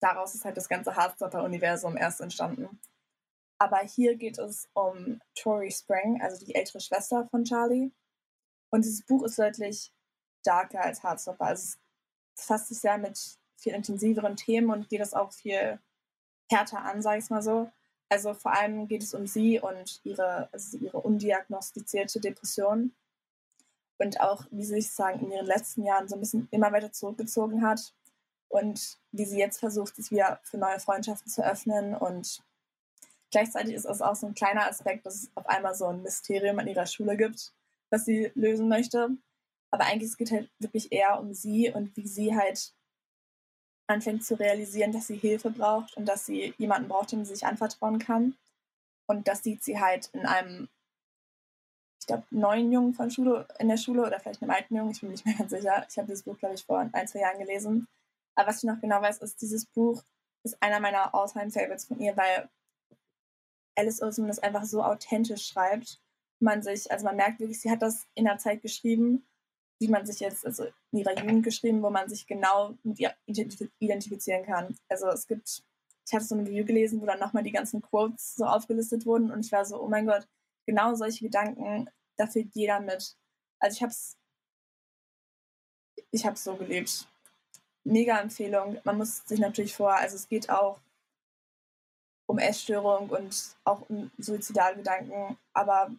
[0.00, 2.80] daraus ist halt das ganze Hardstopper-Universum erst entstanden.
[3.58, 7.90] Aber hier geht es um Tori Spring, also die ältere Schwester von Charlie.
[8.70, 9.92] Und dieses Buch ist deutlich
[10.46, 11.46] darker als Hardstopper.
[11.46, 11.76] Also
[12.36, 13.18] es fasst sich sehr mit
[13.56, 15.78] viel intensiveren Themen und geht es auch viel
[16.50, 17.70] härter an, sage ich mal so.
[18.08, 22.94] Also vor allem geht es um sie und ihre, also ihre undiagnostizierte Depression.
[23.98, 26.92] Und auch, wie sie sich sagen, in ihren letzten Jahren so ein bisschen immer weiter
[26.92, 27.94] zurückgezogen hat.
[28.48, 31.96] Und wie sie jetzt versucht, sich wieder für neue Freundschaften zu öffnen.
[31.96, 32.42] Und
[33.30, 36.58] gleichzeitig ist es auch so ein kleiner Aspekt, dass es auf einmal so ein Mysterium
[36.58, 37.52] an ihrer Schule gibt,
[37.90, 39.16] was sie lösen möchte.
[39.76, 42.72] Aber eigentlich es geht halt wirklich eher um sie und wie sie halt
[43.86, 47.44] anfängt zu realisieren, dass sie Hilfe braucht und dass sie jemanden braucht, dem sie sich
[47.44, 48.34] anvertrauen kann.
[49.06, 50.70] Und das sieht sie halt in einem,
[52.00, 55.00] ich glaube, neuen Jungen von Schule, in der Schule oder vielleicht einem alten Jungen, ich
[55.00, 55.86] bin mir nicht mehr ganz sicher.
[55.90, 57.86] Ich habe dieses Buch, glaube ich, vor ein, zwei Jahren gelesen.
[58.34, 60.02] Aber was ich noch genau weiß, ist, dieses Buch
[60.42, 62.48] ist einer meiner All-Time-Favorites von ihr, weil
[63.76, 66.00] Alice Oseman das einfach so authentisch schreibt.
[66.40, 69.26] Man sich, also man merkt wirklich, sie hat das in der Zeit geschrieben
[69.78, 73.14] wie man sich jetzt, also in ihrer Jugend geschrieben, wo man sich genau mit ihr
[73.26, 74.76] identifizieren kann.
[74.88, 75.62] Also es gibt,
[76.06, 79.30] ich hatte so ein Review gelesen, wo dann nochmal die ganzen Quotes so aufgelistet wurden
[79.30, 80.26] und ich war so, oh mein Gott,
[80.66, 83.16] genau solche Gedanken, da fühlt jeder mit.
[83.58, 84.16] Also ich hab's,
[86.10, 87.06] ich hab's so gelebt.
[87.84, 88.78] Mega Empfehlung.
[88.84, 90.80] Man muss sich natürlich vor, also es geht auch
[92.26, 95.90] um Essstörung und auch um suizidale Gedanken, aber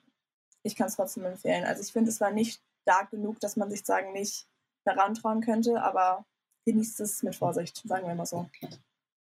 [0.63, 1.63] ich kann es trotzdem empfehlen.
[1.63, 4.45] Also ich finde, es war nicht stark genug, dass man sich sagen nicht
[4.86, 6.26] daran trauen könnte, aber
[6.65, 8.50] genießt es mit Vorsicht, sagen wir mal so.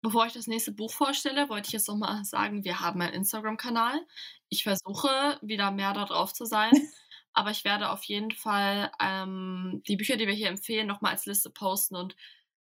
[0.00, 4.00] Bevor ich das nächste Buch vorstelle, wollte ich jetzt nochmal sagen, wir haben einen Instagram-Kanal.
[4.48, 6.70] Ich versuche wieder mehr da drauf zu sein,
[7.32, 11.26] aber ich werde auf jeden Fall ähm, die Bücher, die wir hier empfehlen, nochmal als
[11.26, 12.14] Liste posten und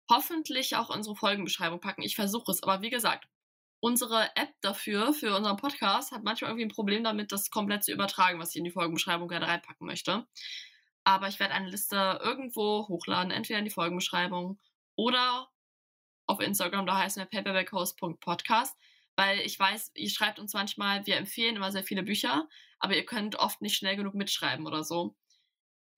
[0.07, 2.03] hoffentlich auch unsere Folgenbeschreibung packen.
[2.03, 3.27] Ich versuche es, aber wie gesagt,
[3.79, 7.91] unsere App dafür, für unseren Podcast, hat manchmal irgendwie ein Problem damit, das komplett zu
[7.91, 10.27] übertragen, was ich in die Folgenbeschreibung gerne reinpacken möchte.
[11.03, 14.59] Aber ich werde eine Liste irgendwo hochladen, entweder in die Folgenbeschreibung
[14.95, 15.49] oder
[16.25, 18.77] auf Instagram, da heißen wir paperbackhost.podcast,
[19.15, 22.47] weil ich weiß, ihr schreibt uns manchmal, wir empfehlen immer sehr viele Bücher,
[22.79, 25.15] aber ihr könnt oft nicht schnell genug mitschreiben oder so.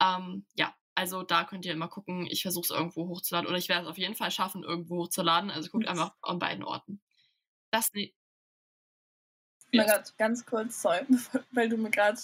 [0.00, 3.68] Ähm, ja, also da könnt ihr immer gucken, ich versuche es irgendwo hochzuladen oder ich
[3.68, 5.50] werde es auf jeden Fall schaffen, irgendwo hochzuladen.
[5.50, 7.00] Also guckt einfach an beiden Orten.
[7.70, 8.12] Das ne
[9.72, 11.04] mein Gott, ganz kurz, sorry,
[11.52, 12.18] weil du mir gerade,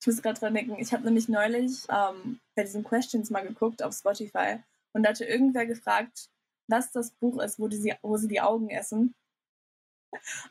[0.00, 3.82] ich muss gerade dran denken, ich habe nämlich neulich ähm, bei diesen Questions mal geguckt
[3.82, 4.58] auf Spotify
[4.92, 6.28] und da hatte irgendwer gefragt,
[6.68, 9.14] was das Buch ist, wo, die, wo sie die Augen essen.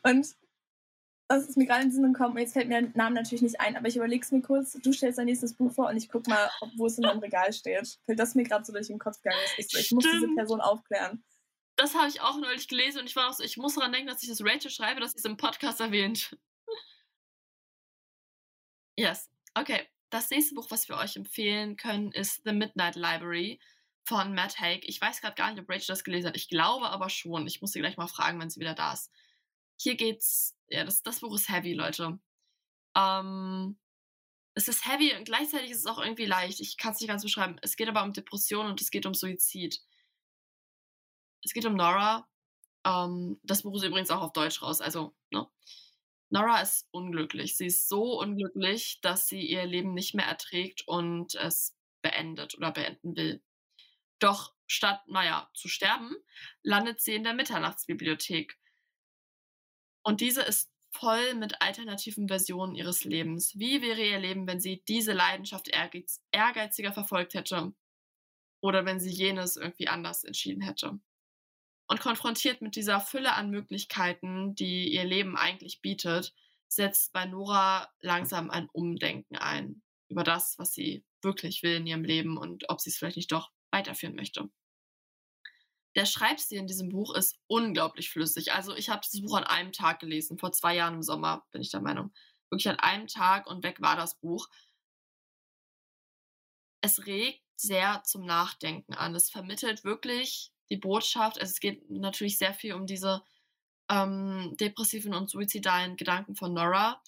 [0.02, 0.36] Und
[1.28, 2.36] das ist mir gerade in den Sinn gekommen.
[2.38, 4.72] Jetzt fällt mir der Name natürlich nicht ein, aber ich überlege es mir kurz.
[4.72, 7.52] Du stellst dein nächstes Buch vor und ich gucke mal, wo es in meinem Regal
[7.52, 7.98] steht.
[8.06, 9.72] Weil das mir gerade so durch den Kopf gegangen ist.
[9.72, 11.22] Ich, ich muss diese Person aufklären.
[11.76, 14.08] Das habe ich auch neulich gelesen und ich war auch so, ich muss daran denken,
[14.08, 16.36] dass ich das Rachel schreibe, dass sie es im Podcast erwähnt.
[18.98, 19.29] yes.
[19.54, 19.86] Okay.
[20.10, 23.60] Das nächste Buch, was wir euch empfehlen können, ist The Midnight Library
[24.04, 24.88] von Matt Haig.
[24.88, 26.36] Ich weiß gerade gar nicht, ob Rachel das gelesen hat.
[26.36, 27.46] Ich glaube aber schon.
[27.46, 29.12] Ich muss sie gleich mal fragen, wenn sie wieder da ist.
[29.80, 32.18] Hier geht's, ja, das, das Buch ist heavy, Leute.
[32.96, 33.78] Ähm,
[34.54, 36.60] es ist heavy und gleichzeitig ist es auch irgendwie leicht.
[36.60, 37.56] Ich kann es nicht ganz beschreiben.
[37.62, 39.80] Es geht aber um Depression und es geht um Suizid.
[41.44, 42.28] Es geht um Nora.
[42.84, 44.80] Ähm, das Buch ist übrigens auch auf Deutsch raus.
[44.80, 45.46] Also, ne?
[46.30, 47.56] Nora ist unglücklich.
[47.56, 52.70] Sie ist so unglücklich, dass sie ihr Leben nicht mehr erträgt und es beendet oder
[52.70, 53.42] beenden will.
[54.20, 56.14] Doch statt, naja, zu sterben,
[56.62, 58.58] landet sie in der Mitternachtsbibliothek.
[60.02, 63.58] Und diese ist voll mit alternativen Versionen ihres Lebens.
[63.58, 67.74] Wie wäre ihr Leben, wenn sie diese Leidenschaft ehrgeiz ehrgeiziger verfolgt hätte?
[68.62, 71.00] Oder wenn sie jenes irgendwie anders entschieden hätte?
[71.90, 76.32] Und konfrontiert mit dieser Fülle an Möglichkeiten, die ihr Leben eigentlich bietet,
[76.68, 82.04] setzt bei Nora langsam ein Umdenken ein über das, was sie wirklich will in ihrem
[82.04, 84.48] Leben und ob sie es vielleicht nicht doch weiterführen möchte
[85.96, 88.52] der Schreibstil in diesem Buch ist unglaublich flüssig.
[88.52, 91.62] Also ich habe dieses Buch an einem Tag gelesen, vor zwei Jahren im Sommer, bin
[91.62, 92.12] ich der Meinung.
[92.48, 94.48] Wirklich an einem Tag und weg war das Buch.
[96.80, 99.14] Es regt sehr zum Nachdenken an.
[99.14, 101.40] Es vermittelt wirklich die Botschaft.
[101.40, 103.22] Also es geht natürlich sehr viel um diese
[103.90, 107.02] ähm, depressiven und suizidalen Gedanken von Nora.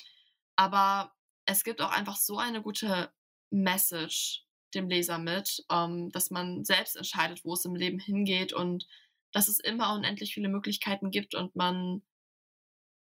[0.57, 1.15] Aber
[1.47, 3.13] es gibt auch einfach so eine gute
[3.51, 4.45] Message
[4.75, 8.87] dem Leser mit, ähm, dass man selbst entscheidet, wo es im Leben hingeht und
[9.31, 12.03] dass es immer unendlich viele Möglichkeiten gibt und man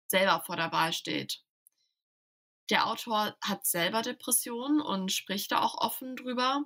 [0.08, 1.42] selber vor der Wahl steht.
[2.70, 6.64] Der Autor hat selber Depressionen und spricht da auch offen drüber,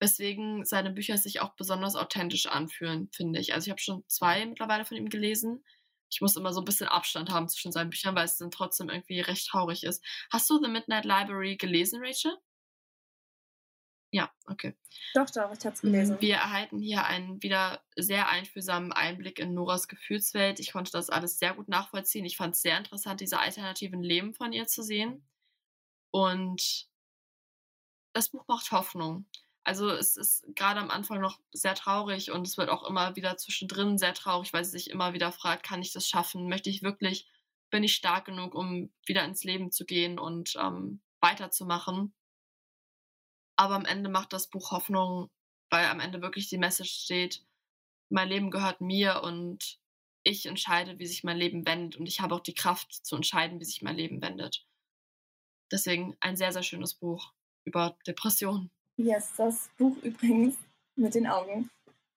[0.00, 3.54] weswegen seine Bücher sich auch besonders authentisch anfühlen, finde ich.
[3.54, 5.64] Also ich habe schon zwei mittlerweile von ihm gelesen.
[6.10, 8.88] Ich muss immer so ein bisschen Abstand haben zwischen seinen Büchern, weil es dann trotzdem
[8.88, 10.04] irgendwie recht traurig ist.
[10.30, 12.36] Hast du The Midnight Library gelesen, Rachel?
[14.12, 14.74] Ja, okay.
[15.14, 16.16] Doch, doch, ich habe es gelesen.
[16.20, 20.58] Wir erhalten hier einen wieder sehr einfühlsamen Einblick in Noras Gefühlswelt.
[20.58, 22.24] Ich konnte das alles sehr gut nachvollziehen.
[22.24, 25.24] Ich fand es sehr interessant, diese alternativen Leben von ihr zu sehen.
[26.10, 26.88] Und
[28.12, 29.26] das Buch macht Hoffnung.
[29.64, 33.36] Also es ist gerade am Anfang noch sehr traurig und es wird auch immer wieder
[33.36, 36.48] zwischendrin sehr traurig, weil sie sich immer wieder fragt, kann ich das schaffen?
[36.48, 37.28] Möchte ich wirklich,
[37.70, 42.14] bin ich stark genug, um wieder ins Leben zu gehen und ähm, weiterzumachen?
[43.56, 45.30] Aber am Ende macht das Buch Hoffnung,
[45.68, 47.44] weil am Ende wirklich die Message steht,
[48.08, 49.78] mein Leben gehört mir und
[50.22, 53.60] ich entscheide, wie sich mein Leben wendet und ich habe auch die Kraft zu entscheiden,
[53.60, 54.66] wie sich mein Leben wendet.
[55.70, 57.32] Deswegen ein sehr, sehr schönes Buch
[57.64, 58.70] über Depressionen.
[59.02, 60.56] Yes, das Buch übrigens
[60.94, 61.70] mit den Augen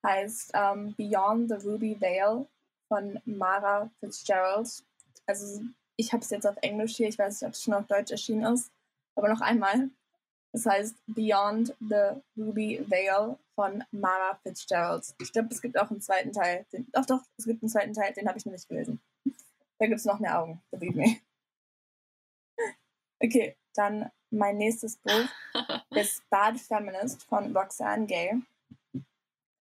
[0.05, 2.45] heißt um, ähm, Beyond the Ruby Veil
[2.89, 4.83] von Mara Fitzgerald.
[5.25, 5.61] Also
[5.95, 8.11] ich habe es jetzt auf Englisch hier, ich weiß nicht, ob es schon auf Deutsch
[8.11, 8.69] erschienen ist,
[9.15, 9.91] aber noch einmal.
[10.51, 15.05] Das heißt Beyond the Ruby Veil von Mara Fitzgerald.
[15.21, 16.65] Ich glaube, es gibt auch einen zweiten Teil.
[16.73, 18.99] Den, doch, doch, es gibt einen zweiten Teil, den habe ich noch nicht gelesen.
[19.79, 21.15] Da gibt es noch mehr Augen, believe me.
[23.21, 25.27] Okay, dann mein nächstes Buch
[25.91, 28.41] ist Bad Feminist von Roxanne Gay.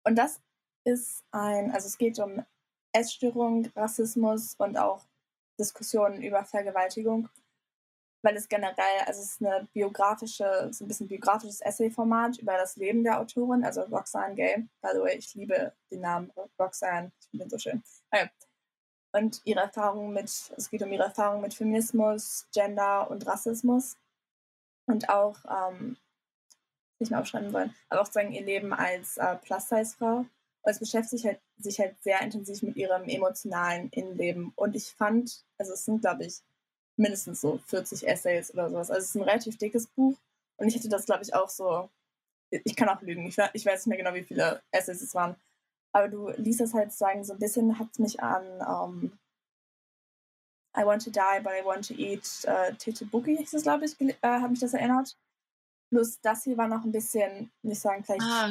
[0.03, 0.41] Und das
[0.83, 2.43] ist ein, also es geht um
[2.91, 5.05] Essstörung, Rassismus und auch
[5.59, 7.29] Diskussionen über Vergewaltigung
[8.23, 12.77] weil es generell, also es ist eine biografische, so ein bisschen biografisches Essay-Format über das
[12.77, 14.65] Leben der Autorin, also Roxanne Gay.
[14.81, 17.83] By the way, ich liebe den Namen Roxanne, ich finde den so schön.
[18.11, 18.29] Okay.
[19.11, 23.97] Und ihre Erfahrungen mit, es geht um ihre Erfahrungen mit Feminismus, Gender und Rassismus.
[24.85, 25.97] Und auch, ähm,
[26.99, 30.25] nicht mehr aufschreiben wollen, aber auch sagen, ihr Leben als äh, Plus-Size-Frau.
[30.65, 34.53] Und es beschäftigt halt, sich halt sehr intensiv mit ihrem emotionalen Innenleben.
[34.55, 36.41] Und ich fand, also es sind, glaube ich,
[36.95, 38.89] mindestens so 40 Essays oder sowas.
[38.89, 40.17] Also es ist ein relativ dickes Buch.
[40.57, 41.89] Und ich hätte das, glaube ich, auch so.
[42.49, 43.25] Ich kann auch lügen.
[43.25, 45.35] Ich, ich weiß nicht mehr genau, wie viele Essays es waren.
[45.91, 49.19] Aber du liest es halt sagen, so ein bisschen hat es mich an um,
[50.75, 53.85] I Want to Die, but I Want to Eat uh, Tete Boogie, hieß es, glaube
[53.85, 55.15] ich, äh, hat mich das erinnert.
[55.89, 58.49] Plus das hier war noch ein bisschen, nicht sagen, vielleicht ah,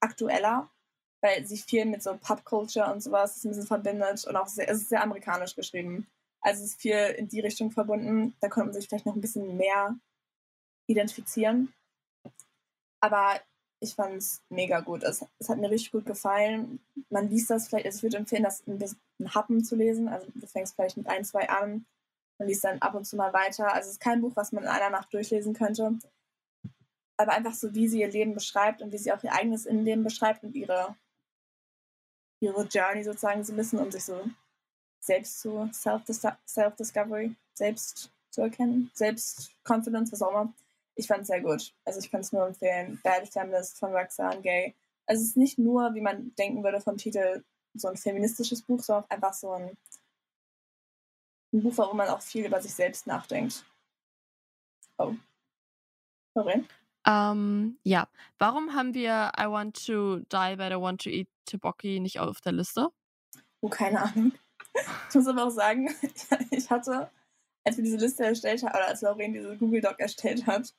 [0.00, 0.68] aktueller,
[1.22, 4.78] weil sich viel mit so Pop-Culture und sowas ein bisschen verbindet und auch sehr, es
[4.78, 6.08] ist sehr amerikanisch geschrieben.
[6.40, 8.34] Also es ist viel in die Richtung verbunden.
[8.40, 9.94] Da konnte man sich vielleicht noch ein bisschen mehr
[10.88, 11.72] identifizieren.
[13.00, 13.40] Aber
[13.80, 15.02] ich fand es mega gut.
[15.02, 16.80] Es, es, hat mir richtig gut gefallen.
[17.08, 18.98] Man liest das vielleicht, also ich würde empfehlen, das ein bisschen
[19.34, 20.08] Happen zu lesen.
[20.08, 21.86] Also du fängst vielleicht mit ein, zwei an
[22.38, 23.72] und liest dann ab und zu mal weiter.
[23.72, 25.98] Also es ist kein Buch, was man in einer Nacht durchlesen könnte.
[27.16, 30.04] Aber einfach so, wie sie ihr Leben beschreibt und wie sie auch ihr eigenes Innenleben
[30.04, 30.94] beschreibt und ihre,
[32.40, 34.28] ihre Journey sozusagen so ein bisschen, um sich so
[35.00, 40.52] selbst zu Self-Discovery, selbst zu erkennen, Selbst-Confidence, was auch immer.
[41.00, 41.72] Ich fand es sehr gut.
[41.86, 43.00] Also ich kann es nur empfehlen.
[43.02, 44.74] Bad Feminist von Roxanne Gay.
[45.06, 48.80] Also es ist nicht nur, wie man denken würde vom Titel, so ein feministisches Buch,
[48.82, 49.78] sondern auch einfach so ein,
[51.54, 53.64] ein Buch, wo man auch viel über sich selbst nachdenkt.
[54.98, 55.14] Oh.
[56.34, 56.66] Um,
[57.06, 58.06] ähm, ja.
[58.38, 62.42] Warum haben wir I Want to Die but I Want to Eat Tobocki nicht auf
[62.42, 62.88] der Liste?
[63.62, 64.32] Oh, keine Ahnung.
[65.08, 65.88] Ich muss aber auch sagen,
[66.50, 67.10] ich hatte,
[67.64, 70.74] als wir diese Liste erstellt haben, oder als Lauren diese Google Doc erstellt hat,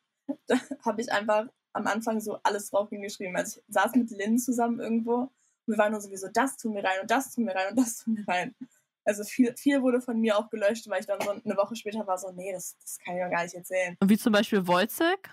[0.47, 3.35] da habe ich einfach am Anfang so alles drauf hingeschrieben.
[3.35, 5.31] Also ich saß mit Lynn zusammen irgendwo und
[5.67, 7.97] wir waren nur sowieso, das tun wir rein und das tun wir rein und das
[7.97, 8.55] tun wir rein.
[9.03, 12.05] Also viel, viel wurde von mir auch gelöscht, weil ich dann so eine Woche später
[12.05, 13.97] war so, nee, das, das kann ich doch gar nicht erzählen.
[13.99, 15.29] Und wie zum Beispiel Wojcek?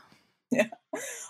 [0.51, 0.65] Ja.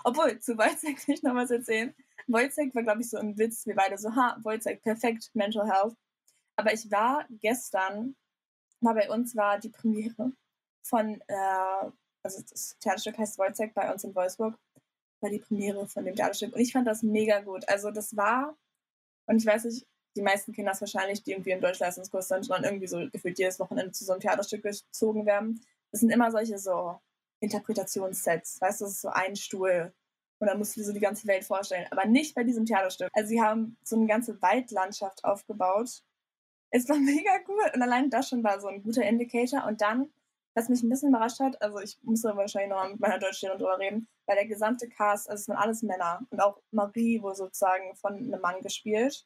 [0.05, 1.93] Obwohl, zu Wojcek will ich noch was erzählen.
[2.27, 3.65] Wojcek war, glaube ich, so ein Witz.
[3.65, 5.95] Wir beide so, ha, Wojcek, perfekt, Mental Health.
[6.55, 8.15] Aber ich war gestern,
[8.79, 10.31] mal bei uns war die Premiere
[10.81, 11.91] von, äh,
[12.23, 14.57] also das Theaterstück heißt Wojciech bei uns in Wolfsburg,
[15.21, 16.53] war die Premiere von dem Theaterstück.
[16.53, 17.67] Und ich fand das mega gut.
[17.67, 18.57] Also das war,
[19.25, 22.63] und ich weiß nicht, die meisten kennen das wahrscheinlich, die irgendwie im Deutschleistungskurs sind und
[22.63, 25.61] irgendwie so gefühlt jedes Wochenende zu so einem Theaterstück gezogen werden.
[25.91, 26.99] Das sind immer solche so
[27.39, 28.59] Interpretationssets.
[28.59, 29.93] Weißt du, das ist so ein Stuhl
[30.39, 31.87] und dann musst du dir so die ganze Welt vorstellen.
[31.91, 33.09] Aber nicht bei diesem Theaterstück.
[33.13, 36.01] Also sie haben so eine ganze Waldlandschaft aufgebaut
[36.71, 37.63] es war mega cool.
[37.73, 39.65] Und allein das schon war so ein guter Indicator.
[39.65, 40.09] Und dann,
[40.55, 43.59] was mich ein bisschen überrascht hat, also ich muss da wahrscheinlich noch mit meiner Deutschlehrerin
[43.59, 46.21] drüber reden, weil der gesamte Cast, also es waren alles Männer.
[46.29, 49.25] Und auch Marie wurde sozusagen von einem Mann gespielt.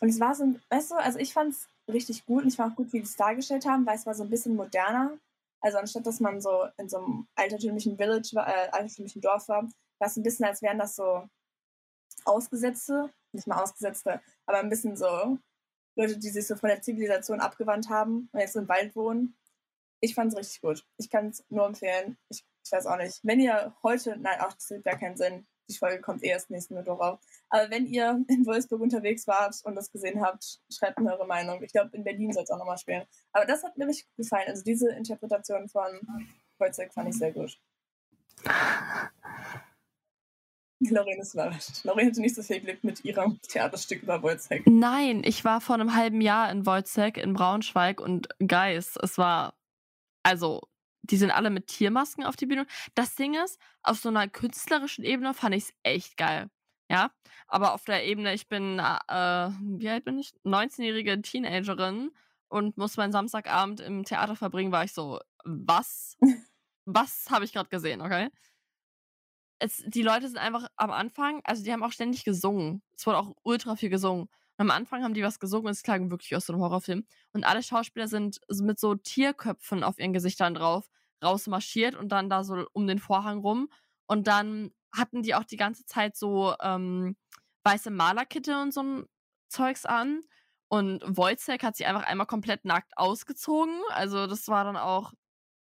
[0.00, 2.72] Und es war so weißt du, also ich fand es richtig gut und ich fand
[2.72, 5.16] auch gut, wie die es dargestellt haben, weil es war so ein bisschen moderner.
[5.60, 10.08] Also anstatt, dass man so in so einem altertümlichen Village, äh, altertümlichen Dorf war, war
[10.08, 11.28] es ein bisschen, als wären das so
[12.24, 15.38] Ausgesetzte, nicht mal Ausgesetzte, aber ein bisschen so
[15.96, 19.36] Leute, die sich so von der Zivilisation abgewandt haben und jetzt im Wald wohnen.
[20.04, 20.84] Ich fand es richtig gut.
[20.98, 22.18] Ich kann es nur empfehlen.
[22.28, 23.20] Ich, ich, weiß auch nicht.
[23.22, 25.46] Wenn ihr heute, nein, auch das hat gar keinen Sinn.
[25.70, 27.20] Die Folge kommt eh erst nächsten Mittwoch auf.
[27.50, 31.62] Aber wenn ihr in Wolfsburg unterwegs wart und das gesehen habt, schreibt mir eure Meinung.
[31.62, 33.04] Ich glaube, in Berlin soll es auch nochmal spielen.
[33.32, 34.48] Aber das hat mir richtig gefallen.
[34.48, 36.00] Also diese Interpretation von
[36.58, 37.56] Wolfsburg fand ich sehr gut.
[40.90, 41.84] Lorraine ist überrascht.
[41.84, 44.62] Lorraine hatte nicht so viel Glück mit ihrem Theaterstück über Wojciech.
[44.66, 48.98] Nein, ich war vor einem halben Jahr in Wojciech in Braunschweig und Geist.
[49.00, 49.54] Es war,
[50.22, 50.60] also,
[51.02, 52.66] die sind alle mit Tiermasken auf die Bühne.
[52.94, 56.48] Das Ding ist, auf so einer künstlerischen Ebene fand ich es echt geil.
[56.90, 57.10] Ja,
[57.48, 60.32] aber auf der Ebene, ich bin, äh, wie alt bin ich?
[60.44, 62.10] 19-jährige Teenagerin
[62.48, 66.18] und muss meinen Samstagabend im Theater verbringen, war ich so, was?
[66.84, 68.28] was habe ich gerade gesehen, okay?
[69.62, 72.82] es, die Leute sind einfach am Anfang, also die haben auch ständig gesungen.
[72.96, 74.28] Es wurde auch ultra viel gesungen.
[74.58, 77.06] Und am Anfang haben die was gesungen und es klang wirklich aus so einem Horrorfilm.
[77.32, 80.88] Und alle Schauspieler sind mit so Tierköpfen auf ihren Gesichtern drauf
[81.22, 83.68] rausmarschiert und dann da so um den Vorhang rum.
[84.06, 87.16] Und dann hatten die auch die ganze Zeit so ähm,
[87.64, 89.06] weiße Malerkitte und so ein
[89.48, 90.20] Zeugs an.
[90.68, 93.80] Und Wojciech hat sich einfach einmal komplett nackt ausgezogen.
[93.90, 95.12] Also das war dann auch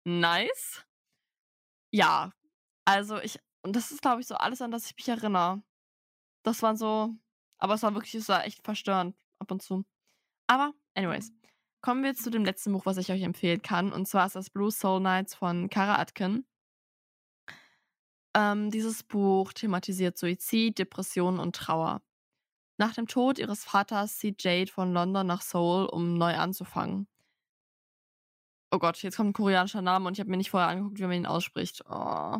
[0.04, 0.84] nice.
[1.92, 2.32] Ja,
[2.84, 5.62] also ich und das ist, glaube ich, so alles, an das ich mich erinnere.
[6.44, 7.14] Das war so,
[7.58, 9.84] aber es war wirklich, es war echt verstörend ab und zu.
[10.46, 11.32] Aber, anyways,
[11.80, 13.92] kommen wir zu dem letzten Buch, was ich euch empfehlen kann.
[13.92, 16.46] Und zwar ist das Blue Soul Nights von Kara Atkin.
[18.36, 22.02] Ähm, dieses Buch thematisiert Suizid, Depression und Trauer.
[22.76, 27.06] Nach dem Tod ihres Vaters zieht Jade von London nach Seoul, um neu anzufangen.
[28.72, 31.04] Oh Gott, jetzt kommt ein koreanischer Name und ich habe mir nicht vorher angeguckt, wie
[31.04, 31.84] man ihn ausspricht.
[31.88, 32.38] Oh.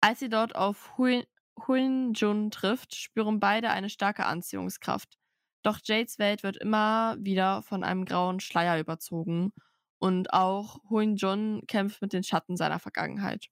[0.00, 1.24] Als sie dort auf Hui
[1.66, 5.18] Huin Jun trifft, spüren beide eine starke Anziehungskraft.
[5.62, 9.52] Doch Jades Welt wird immer wieder von einem grauen Schleier überzogen
[9.98, 13.46] und auch Huin Jun kämpft mit den Schatten seiner Vergangenheit.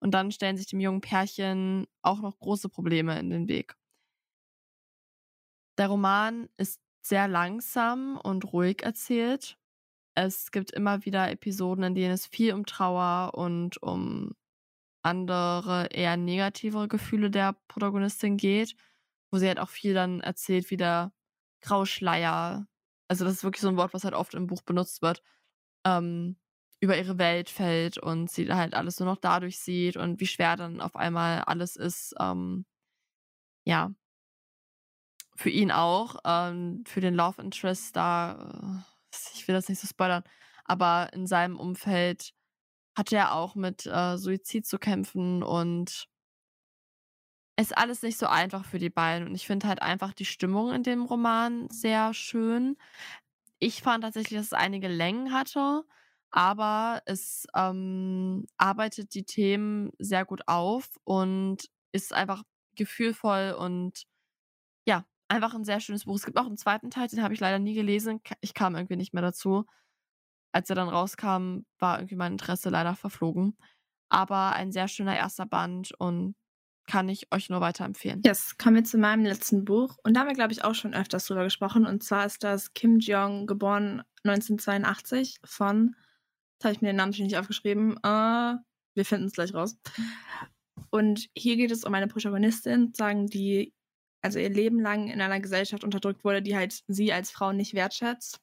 [0.00, 3.74] Und dann stellen sich dem jungen Pärchen auch noch große Probleme in den Weg.
[5.76, 9.58] Der Roman ist sehr langsam und ruhig erzählt.
[10.14, 14.34] Es gibt immer wieder Episoden, in denen es viel um Trauer und um
[15.02, 18.76] andere, eher negativere Gefühle der Protagonistin geht,
[19.30, 21.12] wo sie halt auch viel dann erzählt, wie der
[21.62, 22.66] Grauschleier,
[23.08, 25.22] also das ist wirklich so ein Wort, was halt oft im Buch benutzt wird,
[25.84, 26.36] ähm,
[26.80, 30.56] über ihre Welt fällt und sie halt alles nur noch dadurch sieht und wie schwer
[30.56, 32.66] dann auf einmal alles ist, ähm,
[33.64, 33.92] ja,
[35.36, 39.86] für ihn auch, ähm, für den Love Interest da, äh, ich will das nicht so
[39.86, 40.24] spoilern,
[40.64, 42.34] aber in seinem Umfeld
[42.98, 46.08] hatte er auch mit äh, Suizid zu kämpfen und
[47.56, 49.28] ist alles nicht so einfach für die beiden.
[49.28, 52.76] Und ich finde halt einfach die Stimmung in dem Roman sehr schön.
[53.58, 55.84] Ich fand tatsächlich, dass es einige Längen hatte,
[56.30, 62.44] aber es ähm, arbeitet die Themen sehr gut auf und ist einfach
[62.76, 64.04] gefühlvoll und
[64.86, 66.16] ja, einfach ein sehr schönes Buch.
[66.16, 68.20] Es gibt auch einen zweiten Teil, den habe ich leider nie gelesen.
[68.40, 69.66] Ich kam irgendwie nicht mehr dazu.
[70.58, 73.56] Als er dann rauskam, war irgendwie mein Interesse leider verflogen.
[74.08, 76.34] Aber ein sehr schöner erster Band und
[76.88, 78.22] kann ich euch nur weiterempfehlen.
[78.24, 79.98] Yes, kommen wir zu meinem letzten Buch.
[80.02, 81.86] Und da haben wir, glaube ich, auch schon öfters drüber gesprochen.
[81.86, 85.94] Und zwar ist das Kim Jong, geboren 1982 von,
[86.54, 88.56] jetzt habe ich mir den Namen schon nicht aufgeschrieben, uh,
[88.94, 89.76] wir finden es gleich raus.
[90.90, 93.72] Und hier geht es um eine Protagonistin, sagen die,
[94.22, 97.74] also ihr Leben lang in einer Gesellschaft unterdrückt wurde, die halt sie als Frau nicht
[97.74, 98.40] wertschätzt.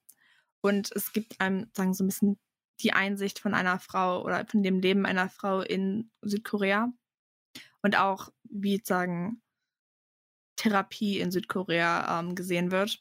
[0.66, 2.40] Und es gibt einem, sagen so ein bisschen
[2.82, 6.92] die Einsicht von einer Frau oder von dem Leben einer Frau in Südkorea
[7.84, 9.44] und auch, wie sagen,
[10.56, 13.00] Therapie in Südkorea ähm, gesehen wird.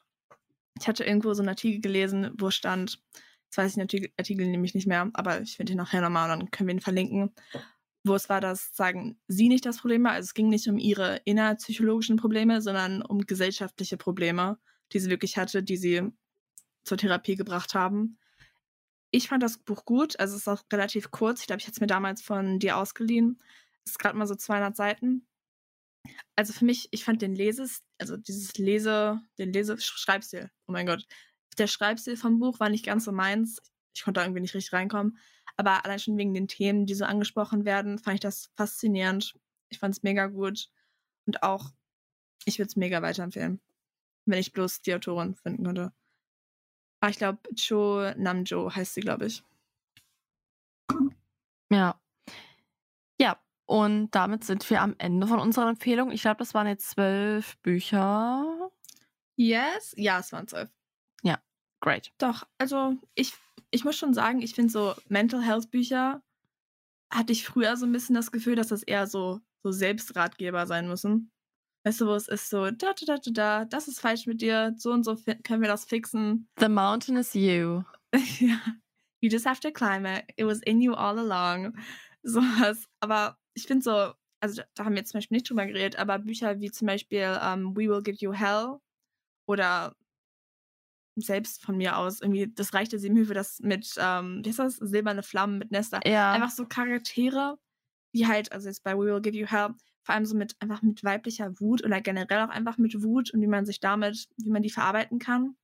[0.78, 3.02] Ich hatte irgendwo so einen Artikel gelesen, wo stand,
[3.46, 6.30] jetzt weiß ich den Artikel, Artikel nämlich nicht mehr, aber ich finde ihn nachher nochmal
[6.32, 7.34] und dann können wir ihn verlinken,
[8.04, 10.12] wo es war, dass, sagen, sie nicht das Problem war.
[10.12, 14.58] Also es ging nicht um ihre innerpsychologischen Probleme, sondern um gesellschaftliche Probleme,
[14.92, 16.12] die sie wirklich hatte, die sie
[16.84, 18.18] zur Therapie gebracht haben.
[19.10, 21.40] Ich fand das Buch gut, also es ist auch relativ kurz.
[21.40, 23.38] Ich glaube, ich hätte es mir damals von dir ausgeliehen
[23.84, 25.26] ist gerade mal so 200 Seiten.
[26.36, 30.86] Also für mich, ich fand den Leses, also dieses Lese, den Lese, Schreibstil, oh mein
[30.86, 31.06] Gott.
[31.58, 33.60] Der Schreibstil vom Buch war nicht ganz so meins.
[33.94, 35.18] Ich konnte da irgendwie nicht richtig reinkommen.
[35.56, 39.38] Aber allein schon wegen den Themen, die so angesprochen werden, fand ich das faszinierend.
[39.68, 40.68] Ich fand es mega gut.
[41.26, 41.70] Und auch,
[42.44, 43.60] ich würde es mega weiterempfehlen.
[44.26, 45.92] Wenn ich bloß die Autorin finden könnte.
[47.04, 49.44] Ah, ich glaube, Cho Namjo heißt sie, glaube ich.
[51.70, 52.00] Ja.
[53.20, 56.10] Ja, und damit sind wir am Ende von unserer Empfehlung.
[56.12, 58.70] Ich glaube, das waren jetzt zwölf Bücher.
[59.36, 59.92] Yes?
[59.98, 60.70] Ja, es waren zwölf.
[61.22, 61.42] Ja,
[61.80, 62.10] great.
[62.16, 63.34] Doch, also ich,
[63.70, 66.22] ich muss schon sagen, ich finde so Mental Health Bücher
[67.10, 70.88] hatte ich früher so ein bisschen das Gefühl, dass das eher so, so Selbstratgeber sein
[70.88, 71.33] müssen.
[71.84, 74.40] Weißt du, wo es ist so, da, da, da, da, da, das ist falsch mit
[74.40, 76.48] dir, so und so können wir das fixen.
[76.58, 77.82] The mountain is you.
[78.40, 78.58] ja.
[79.20, 80.24] You just have to climb it.
[80.36, 81.74] It was in you all along.
[82.22, 82.86] Sowas.
[83.00, 86.18] Aber ich finde so, also da haben wir jetzt zum Beispiel nicht drüber geredet, aber
[86.18, 88.78] Bücher wie zum Beispiel um, ähm, We Will Give You Hell
[89.46, 89.94] oder
[91.16, 95.22] selbst von mir aus, irgendwie das reichte Siebenhöfe, das mit, ähm, wie heißt das, Silberne
[95.22, 96.00] Flammen mit Nesta.
[96.04, 96.32] Ja.
[96.32, 97.58] Einfach so Charaktere,
[98.14, 100.82] die halt, also jetzt bei We Will Give You Hell, vor allem so mit einfach
[100.82, 104.50] mit weiblicher Wut oder generell auch einfach mit Wut und wie man sich damit, wie
[104.50, 105.56] man die verarbeiten kann.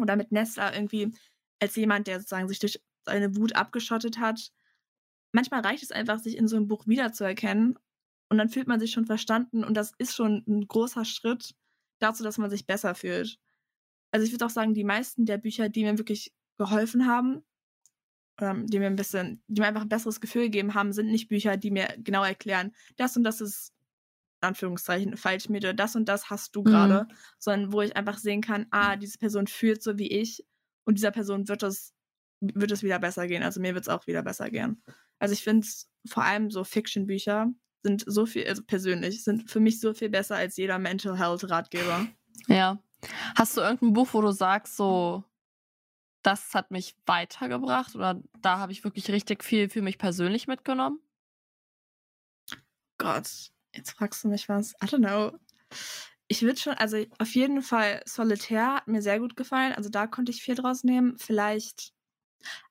[0.00, 1.12] Oder mit Nesta irgendwie
[1.60, 4.52] als jemand, der sozusagen sich durch seine Wut abgeschottet hat,
[5.32, 7.78] manchmal reicht es einfach, sich in so einem Buch wiederzuerkennen
[8.28, 11.54] und dann fühlt man sich schon verstanden und das ist schon ein großer Schritt
[11.98, 13.38] dazu, dass man sich besser fühlt.
[14.12, 17.44] Also ich würde auch sagen, die meisten der Bücher, die mir wirklich geholfen haben,
[18.40, 21.28] ähm, die mir ein bisschen, die mir einfach ein besseres Gefühl gegeben haben, sind nicht
[21.28, 23.72] Bücher, die mir genau erklären, das und das ist
[24.40, 27.16] in Anführungszeichen falsch mit das und das hast du gerade, mhm.
[27.38, 30.44] sondern wo ich einfach sehen kann, ah, diese Person fühlt so wie ich
[30.84, 31.92] und dieser Person wird es
[32.40, 33.42] wird es wieder besser gehen.
[33.42, 34.82] Also mir wird es auch wieder besser gehen.
[35.18, 35.66] Also ich finde
[36.06, 40.36] vor allem so Fiction-Bücher sind so viel, also persönlich, sind für mich so viel besser
[40.36, 42.06] als jeder Mental Health Ratgeber.
[42.46, 42.82] Ja.
[43.36, 45.24] Hast du irgendein Buch, wo du sagst, so,
[46.22, 51.00] das hat mich weitergebracht oder da habe ich wirklich richtig viel für mich persönlich mitgenommen?
[52.98, 54.72] Gott, jetzt fragst du mich was.
[54.82, 55.38] I don't know.
[56.28, 59.72] Ich würde schon, also auf jeden Fall Solitaire hat mir sehr gut gefallen.
[59.72, 61.16] Also da konnte ich viel draus nehmen.
[61.18, 61.94] Vielleicht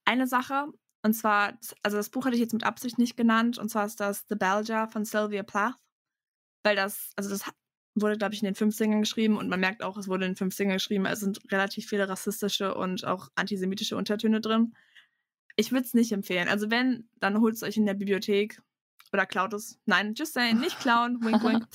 [0.06, 0.68] eine Sache,
[1.04, 4.00] und zwar, also das Buch hatte ich jetzt mit Absicht nicht genannt, und zwar ist
[4.00, 5.76] das The Bell Jar von Sylvia Plath.
[6.64, 7.46] weil das, also das
[8.02, 10.50] wurde, glaube ich, in den 50ern geschrieben und man merkt auch, es wurde in den
[10.50, 14.74] 50ern geschrieben, also sind relativ viele rassistische und auch antisemitische Untertöne drin.
[15.56, 16.48] Ich würde es nicht empfehlen.
[16.48, 18.62] Also wenn, dann holt es euch in der Bibliothek
[19.12, 19.80] oder klaut es.
[19.86, 21.68] Nein, just saying, nicht klauen, wink, wink.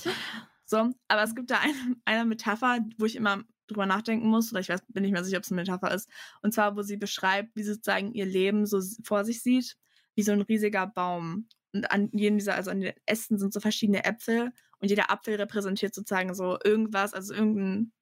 [0.65, 4.61] So, aber es gibt da eine, eine Metapher, wo ich immer drüber nachdenken muss, oder
[4.61, 6.09] ich weiß, bin nicht mehr sicher, ob es eine Metapher ist.
[6.41, 9.77] Und zwar, wo sie beschreibt, wie sie sozusagen ihr Leben so vor sich sieht,
[10.15, 11.47] wie so ein riesiger Baum.
[11.73, 14.51] Und an jedem dieser, also an den Ästen sind so verschiedene Äpfel
[14.83, 17.93] und jeder Apfel repräsentiert sozusagen so irgendwas, also irgendein.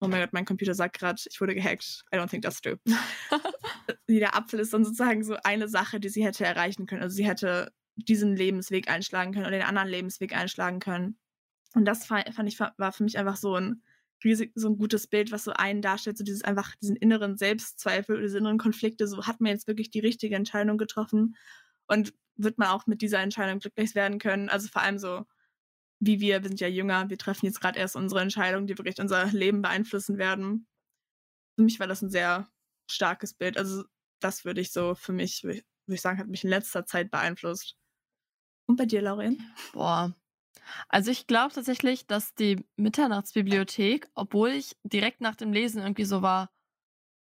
[0.00, 2.04] Oh mein Gott, mein Computer sagt gerade, ich wurde gehackt.
[2.14, 2.78] I don't think that's true.
[4.06, 7.02] jeder Apfel ist dann sozusagen so eine Sache, die sie hätte erreichen können.
[7.02, 11.18] Also sie hätte diesen Lebensweg einschlagen können oder den anderen Lebensweg einschlagen können.
[11.74, 13.82] Und das fand ich, war für mich einfach so ein
[14.22, 18.22] riesig, so ein gutes Bild, was so einen darstellt, so dieses einfach, diesen inneren Selbstzweifel,
[18.22, 21.34] diese inneren Konflikte, so hat man jetzt wirklich die richtige Entscheidung getroffen
[21.88, 24.48] und wird man auch mit dieser Entscheidung glücklich werden können.
[24.48, 25.24] Also vor allem so,
[26.04, 28.98] wie wir, wir sind ja jünger, wir treffen jetzt gerade erst unsere Entscheidungen, die wirklich
[28.98, 30.66] unser Leben beeinflussen werden.
[31.56, 32.50] Für mich war das ein sehr
[32.90, 33.56] starkes Bild.
[33.56, 33.84] Also
[34.20, 37.76] das würde ich so für mich, würde ich sagen, hat mich in letzter Zeit beeinflusst.
[38.66, 39.38] Und bei dir, Lauren?
[39.72, 40.14] Boah,
[40.88, 46.22] also ich glaube tatsächlich, dass die Mitternachtsbibliothek, obwohl ich direkt nach dem Lesen irgendwie so
[46.22, 46.50] war,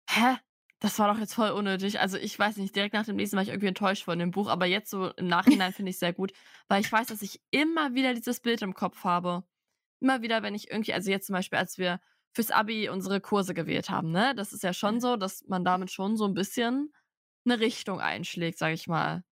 [0.08, 0.36] hä?
[0.80, 2.00] Das war doch jetzt voll unnötig.
[2.00, 4.48] Also ich weiß nicht, direkt nach dem Lesen war ich irgendwie enttäuscht von dem Buch,
[4.48, 6.32] aber jetzt so im Nachhinein finde ich es sehr gut,
[6.68, 9.44] weil ich weiß, dass ich immer wieder dieses Bild im Kopf habe.
[10.00, 12.00] Immer wieder, wenn ich irgendwie, also jetzt zum Beispiel, als wir
[12.32, 14.34] fürs Abi unsere Kurse gewählt haben, ne?
[14.34, 16.92] Das ist ja schon so, dass man damit schon so ein bisschen
[17.44, 19.24] eine Richtung einschlägt, sage ich mal.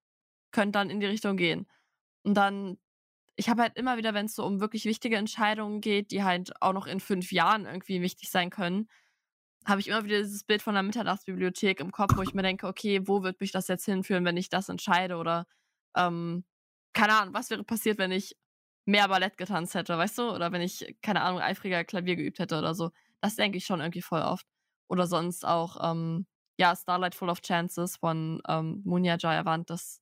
[0.53, 1.67] Könnte dann in die Richtung gehen.
[2.25, 2.79] Und dann
[3.37, 6.61] ich habe halt immer wieder, wenn es so um wirklich wichtige Entscheidungen geht, die halt
[6.61, 8.89] auch noch in fünf Jahren irgendwie wichtig sein können,
[9.67, 12.67] habe ich immer wieder dieses Bild von der Mitternachtsbibliothek im Kopf, wo ich mir denke,
[12.67, 15.17] okay, wo wird mich das jetzt hinführen, wenn ich das entscheide?
[15.17, 15.47] Oder
[15.97, 16.45] ähm,
[16.95, 18.37] keine Ahnung, was wäre passiert, wenn ich
[18.87, 20.31] mehr Ballett getanzt hätte, weißt du?
[20.31, 22.91] Oder wenn ich, keine Ahnung, eifriger Klavier geübt hätte oder so.
[23.21, 24.47] Das denke ich schon irgendwie voll oft.
[24.89, 26.27] Oder sonst auch, ähm,
[26.59, 30.01] ja, Starlight Full of Chances von ähm, Munya Jayavant, das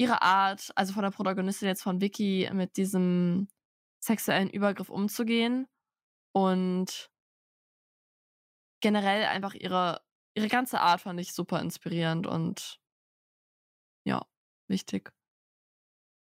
[0.00, 3.48] ihre Art, also von der Protagonistin jetzt von Vicky, mit diesem
[4.00, 5.66] sexuellen Übergriff umzugehen
[6.32, 7.10] und
[8.80, 10.02] generell einfach ihre,
[10.34, 12.80] ihre ganze Art fand ich super inspirierend und
[14.04, 14.24] ja,
[14.68, 15.12] wichtig.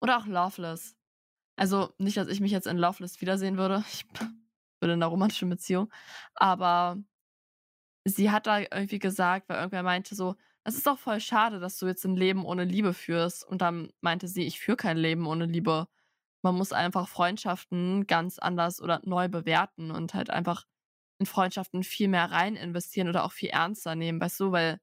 [0.01, 0.97] Oder auch Loveless.
[1.57, 3.85] Also nicht, dass ich mich jetzt in Loveless wiedersehen würde.
[3.93, 4.05] Ich
[4.81, 5.93] würde in einer romantischen Beziehung.
[6.35, 6.99] Aber
[8.05, 11.79] sie hat da irgendwie gesagt, weil irgendwer meinte so, es ist auch voll schade, dass
[11.79, 13.45] du jetzt ein Leben ohne Liebe führst.
[13.45, 15.89] Und dann meinte sie, ich führe kein Leben ohne Liebe.
[16.43, 20.67] Man muss einfach Freundschaften ganz anders oder neu bewerten und halt einfach
[21.19, 24.81] in Freundschaften viel mehr rein investieren oder auch viel ernster nehmen, weißt du, weil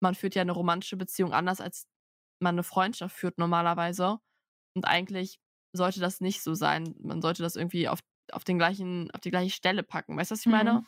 [0.00, 1.88] man führt ja eine romantische Beziehung anders, als
[2.40, 4.18] man eine Freundschaft führt normalerweise.
[4.74, 5.40] Und eigentlich
[5.72, 6.94] sollte das nicht so sein.
[7.00, 8.00] Man sollte das irgendwie auf,
[8.32, 10.16] auf, den gleichen, auf die gleiche Stelle packen.
[10.16, 10.74] Weißt du, was ich meine?
[10.74, 10.86] Mhm.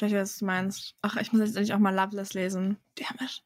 [0.00, 0.94] Ich weiß, was du meinst.
[1.02, 2.78] Ach, ich muss jetzt endlich auch mal Loveless lesen.
[2.96, 3.42] Damn it.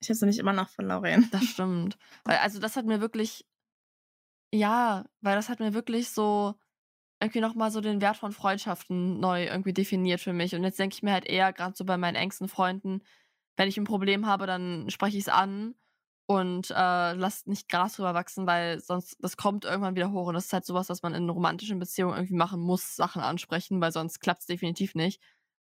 [0.00, 1.28] Ich es nämlich immer noch von Lauren.
[1.30, 1.98] Das stimmt.
[2.24, 3.46] Weil, also das hat mir wirklich,
[4.52, 6.54] ja, weil das hat mir wirklich so
[7.22, 10.54] irgendwie nochmal so den Wert von Freundschaften neu irgendwie definiert für mich.
[10.54, 13.02] Und jetzt denke ich mir halt eher, gerade so bei meinen engsten Freunden,
[13.56, 15.74] wenn ich ein Problem habe, dann spreche ich es an
[16.26, 20.26] und äh, lasst nicht Gras drüber wachsen, weil sonst, das kommt irgendwann wieder hoch.
[20.28, 23.80] Und das ist halt sowas, was man in romantischen Beziehungen irgendwie machen muss, Sachen ansprechen,
[23.80, 25.20] weil sonst klappt es definitiv nicht.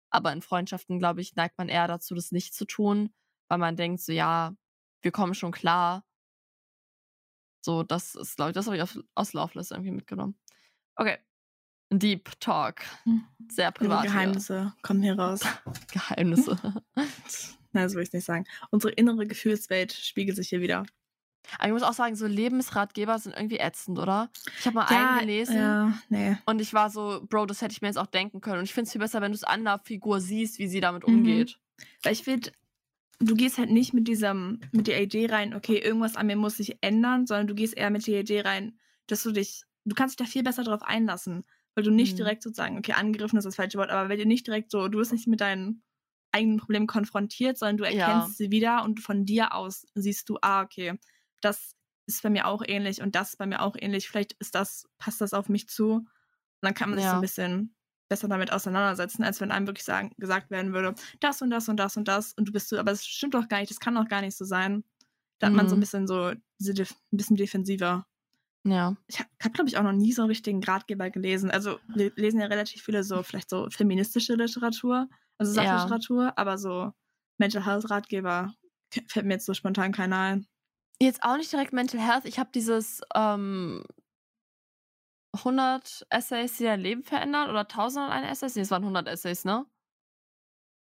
[0.09, 3.11] Aber in Freundschaften, glaube ich, neigt man eher dazu, das nicht zu tun
[3.47, 4.55] weil man denkt, so ja,
[5.01, 6.03] wir kommen schon klar.
[7.63, 8.83] So, das ist, glaube ich, das habe ich
[9.15, 10.39] aus Loveless irgendwie mitgenommen.
[10.97, 11.24] Okay.
[11.99, 12.81] Deep Talk.
[13.03, 13.23] Hm.
[13.49, 14.03] Sehr privat.
[14.03, 15.41] Unsere Geheimnisse kommen hier raus.
[15.91, 16.57] Geheimnisse.
[17.73, 18.45] Nein, so will ich nicht sagen.
[18.71, 20.85] Unsere innere Gefühlswelt spiegelt sich hier wieder.
[21.57, 24.29] Aber ich muss auch sagen, so Lebensratgeber sind irgendwie ätzend, oder?
[24.59, 26.37] Ich habe mal ja, einen gelesen ja, nee.
[26.45, 28.59] und ich war so, Bro, das hätte ich mir jetzt auch denken können.
[28.59, 30.79] Und ich finde es viel besser, wenn du es an der Figur siehst, wie sie
[30.79, 31.15] damit mhm.
[31.15, 31.59] umgeht.
[32.03, 32.51] Weil ich finde,
[33.19, 36.57] du gehst halt nicht mit diesem, mit der Idee rein, okay, irgendwas an mir muss
[36.57, 38.77] sich ändern, sondern du gehst eher mit der Idee rein,
[39.07, 41.43] dass du dich, du kannst dich da viel besser drauf einlassen,
[41.75, 42.17] weil du nicht mhm.
[42.17, 44.97] direkt sozusagen, okay, angegriffen ist das falsche Wort, aber weil du nicht direkt so, du
[44.97, 45.83] wirst nicht mit deinen
[46.31, 48.33] eigenen Problemen konfrontiert, sondern du erkennst ja.
[48.35, 50.99] sie wieder und von dir aus siehst du, ah, okay,
[51.41, 51.75] das
[52.07, 55.21] ist bei mir auch ähnlich und das bei mir auch ähnlich, vielleicht ist das, passt
[55.21, 55.93] das auf mich zu.
[55.93, 56.09] Und
[56.61, 57.11] dann kann man sich ja.
[57.11, 57.75] so ein bisschen
[58.09, 61.77] besser damit auseinandersetzen, als wenn einem wirklich sagen, gesagt werden würde, das und das und
[61.77, 63.95] das und das und du bist so, aber es stimmt doch gar nicht, das kann
[63.95, 64.83] doch gar nicht so sein.
[65.39, 65.57] Da hat mhm.
[65.57, 65.81] man so ein mhm.
[65.81, 68.05] bisschen so, diese, ein bisschen defensiver.
[68.65, 68.95] Ja.
[69.07, 71.51] Ich habe, hab, glaube ich, auch noch nie so einen richtigen Ratgeber gelesen.
[71.51, 75.07] Also wir lesen ja relativ viele so, vielleicht so feministische Literatur,
[75.37, 76.33] also Sachliteratur, ja.
[76.35, 76.91] aber so
[77.37, 78.53] Mental Health Ratgeber
[79.07, 80.47] fällt mir jetzt so spontan keiner ein.
[80.99, 82.25] Jetzt auch nicht direkt Mental Health.
[82.25, 83.83] Ich habe dieses ähm,
[85.35, 88.55] 100 Essays, die dein Leben verändern oder 1001 Essays?
[88.55, 89.65] Nee, es waren 100 Essays, ne?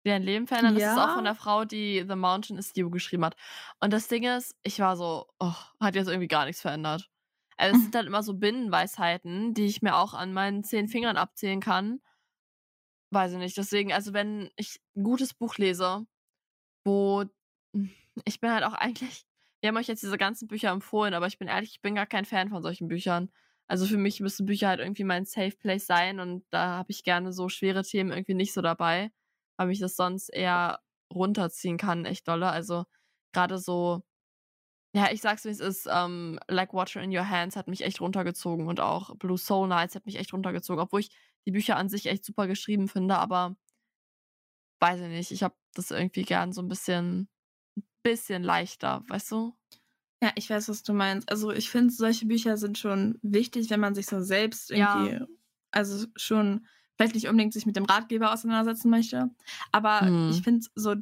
[0.05, 0.75] Die dein Leben verändern.
[0.75, 1.34] Das ist auch von Ja.
[1.34, 3.36] der Frau, die The Mountain is You geschrieben hat.
[3.82, 7.09] Und das Ding ist, ich war so, oh, hat jetzt irgendwie gar nichts verändert.
[7.57, 11.17] Also es sind halt immer so Binnenweisheiten, die ich mir auch an meinen zehn Fingern
[11.17, 12.01] abzählen kann.
[13.11, 13.57] Weiß ich nicht.
[13.57, 16.05] Deswegen, also wenn ich ein gutes Buch lese,
[16.85, 17.25] wo
[18.25, 19.25] ich bin halt auch eigentlich,
[19.61, 22.05] wir haben euch jetzt diese ganzen Bücher empfohlen, aber ich bin ehrlich, ich bin gar
[22.05, 23.31] kein Fan von solchen Büchern.
[23.67, 27.03] Also für mich müssen Bücher halt irgendwie mein Safe Place sein und da habe ich
[27.03, 29.11] gerne so schwere Themen irgendwie nicht so dabei,
[29.57, 30.79] weil mich das sonst eher
[31.13, 32.49] runterziehen kann, echt dolle.
[32.49, 32.85] Also
[33.33, 34.03] gerade so,
[34.93, 38.01] ja, ich sag's wie es ist, ähm, Like Water in Your Hands hat mich echt
[38.01, 41.09] runtergezogen und auch Blue Soul Nights hat mich echt runtergezogen, obwohl ich
[41.45, 43.55] die Bücher an sich echt super geschrieben finde, aber
[44.79, 47.29] weiß ich nicht, ich habe das irgendwie gern so ein bisschen,
[48.03, 49.55] bisschen leichter, weißt du?
[50.21, 51.29] Ja, ich weiß, was du meinst.
[51.29, 55.11] Also ich finde, solche Bücher sind schon wichtig, wenn man sich so selbst Ja.
[55.11, 55.19] irgendwie,
[55.71, 56.65] also schon
[56.95, 59.29] vielleicht nicht unbedingt sich mit dem Ratgeber auseinandersetzen möchte.
[59.71, 60.27] Aber Mhm.
[60.27, 60.95] ich finde so,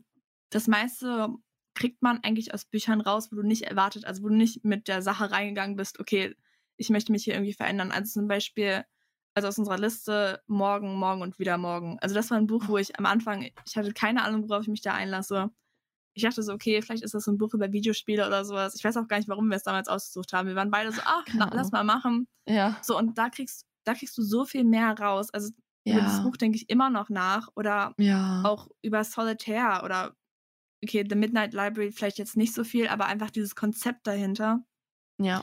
[0.49, 1.29] das meiste
[1.75, 4.87] kriegt man eigentlich aus Büchern raus, wo du nicht erwartet, also wo du nicht mit
[4.87, 6.35] der Sache reingegangen bist, okay,
[6.77, 7.91] ich möchte mich hier irgendwie verändern.
[7.91, 8.83] Also zum Beispiel,
[9.33, 11.97] also aus unserer Liste Morgen, Morgen und wieder Morgen.
[12.01, 14.67] Also das war ein Buch, wo ich am Anfang, ich hatte keine Ahnung, worauf ich
[14.69, 15.51] mich da einlasse.
[16.13, 18.75] Ich dachte so, okay, vielleicht ist das so ein Buch über Videospiele oder sowas.
[18.75, 20.47] Ich weiß auch gar nicht, warum wir es damals ausgesucht haben.
[20.47, 22.27] Wir waren beide so, ach, na, lass mal machen.
[22.47, 22.77] Ja.
[22.81, 25.29] So, und da kriegst, da kriegst du so viel mehr raus.
[25.33, 25.51] Also
[25.85, 26.23] über dieses Ja.
[26.23, 27.49] Buch denke ich immer noch nach.
[27.55, 28.43] Oder Ja.
[28.45, 30.15] auch über Solitaire oder
[30.85, 34.63] okay, The Midnight Library vielleicht jetzt nicht so viel, aber einfach dieses Konzept dahinter.
[35.17, 35.41] Ja.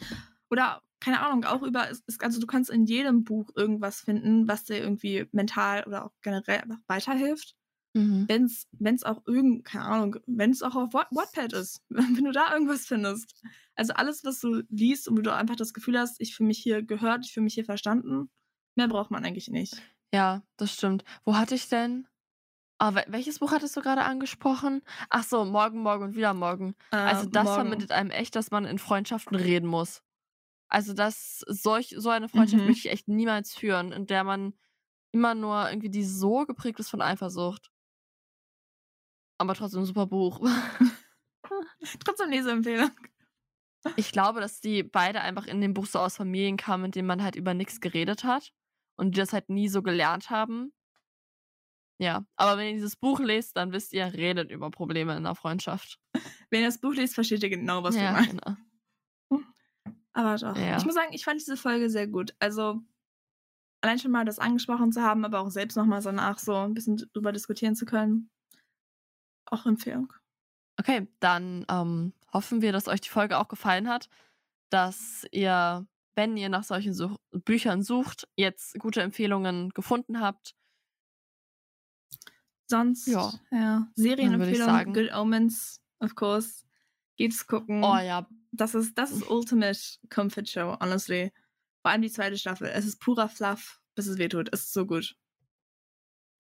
[0.51, 1.89] Oder, keine Ahnung, auch über,
[2.21, 6.61] also du kannst in jedem Buch irgendwas finden, was dir irgendwie mental oder auch generell
[6.61, 7.57] einfach weiterhilft.
[7.95, 8.27] Mhm.
[8.29, 12.33] Wenn es auch irgend, keine Ahnung, wenn es auch auf Wat- Wattpad ist, wenn du
[12.33, 13.43] da irgendwas findest.
[13.75, 16.59] Also alles, was du liest und wo du einfach das Gefühl hast, ich fühle mich
[16.59, 18.31] hier gehört, ich fühle mich hier verstanden,
[18.77, 19.83] mehr braucht man eigentlich nicht.
[20.15, 21.05] Ja, das stimmt.
[21.25, 22.07] Wo hatte ich denn?
[22.91, 24.83] Wel- welches Buch hattest du gerade angesprochen?
[25.11, 26.75] Ach so, Morgen, Morgen und wieder Morgen.
[26.91, 27.55] Also Äh, das morgen.
[27.61, 30.03] vermittelt einem echt, dass man in Freundschaften reden muss.
[30.69, 32.69] Also das, solch, so eine Freundschaft Mhm.
[32.69, 34.55] möchte ich echt niemals führen, in der man
[35.13, 37.71] immer nur irgendwie die so geprägt ist von Eifersucht.
[39.39, 40.41] Aber trotzdem ein super Buch.
[42.05, 42.91] Trotzdem Leseempfehlung.
[43.97, 47.09] Ich glaube, dass die beide einfach in dem Buch so aus Familien kamen, in denen
[47.09, 48.53] man halt über nichts geredet hat
[48.97, 50.73] und die das halt nie so gelernt haben.
[51.99, 55.35] Ja, aber wenn ihr dieses Buch lest, dann wisst ihr, redet über Probleme in der
[55.35, 56.01] Freundschaft.
[56.51, 58.39] Wenn ihr das Buch liest, versteht ihr genau, was wir ja, meinen.
[58.39, 58.57] genau.
[60.13, 60.57] Aber doch.
[60.57, 60.77] Ja.
[60.77, 62.35] Ich muss sagen, ich fand diese Folge sehr gut.
[62.39, 62.83] Also
[63.83, 66.97] allein schon mal das angesprochen zu haben, aber auch selbst nochmal danach so ein bisschen
[67.13, 68.31] drüber diskutieren zu können.
[69.47, 70.13] Auch Empfehlung.
[70.79, 74.09] Okay, dann ähm, hoffen wir, dass euch die Folge auch gefallen hat,
[74.71, 80.55] dass ihr, wenn ihr nach solchen Such Büchern sucht, jetzt gute Empfehlungen gefunden habt.
[82.73, 83.31] Sonst, Ja.
[83.51, 83.87] ja.
[83.97, 86.65] Serienempfehlung, Good Omens, of course.
[87.17, 87.85] Geht's gucken.
[87.85, 91.33] Oh ja, Das ist, das ist Ultimate Comfort Show, honestly.
[91.83, 92.69] Vor allem die zweite Staffel.
[92.69, 94.49] Es ist purer Fluff, bis es wehtut.
[94.53, 95.15] Es ist so gut.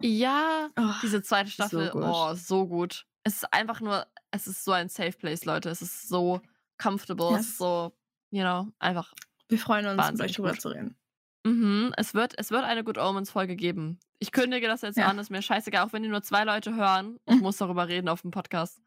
[0.00, 2.02] ja, Oh, diese zweite so Staffel, gut.
[2.04, 3.06] oh, so gut.
[3.24, 5.68] Es ist einfach nur, es ist so ein Safe Place, Leute.
[5.70, 6.40] Es ist so
[6.78, 7.48] comfortable, es Yes.
[7.50, 7.92] ist so,
[8.30, 9.12] you know, einfach.
[9.48, 10.96] wir freuen uns, mit euch drüber zu reden.
[11.44, 13.98] Mhm, es wird, es wird eine Good Omens Folge geben.
[14.20, 15.06] Ich kündige das jetzt Ja.
[15.08, 17.18] an, ist mir scheißegal, auch wenn die nur zwei Leute hören.
[17.26, 18.80] Ich muss darüber reden auf dem Podcast.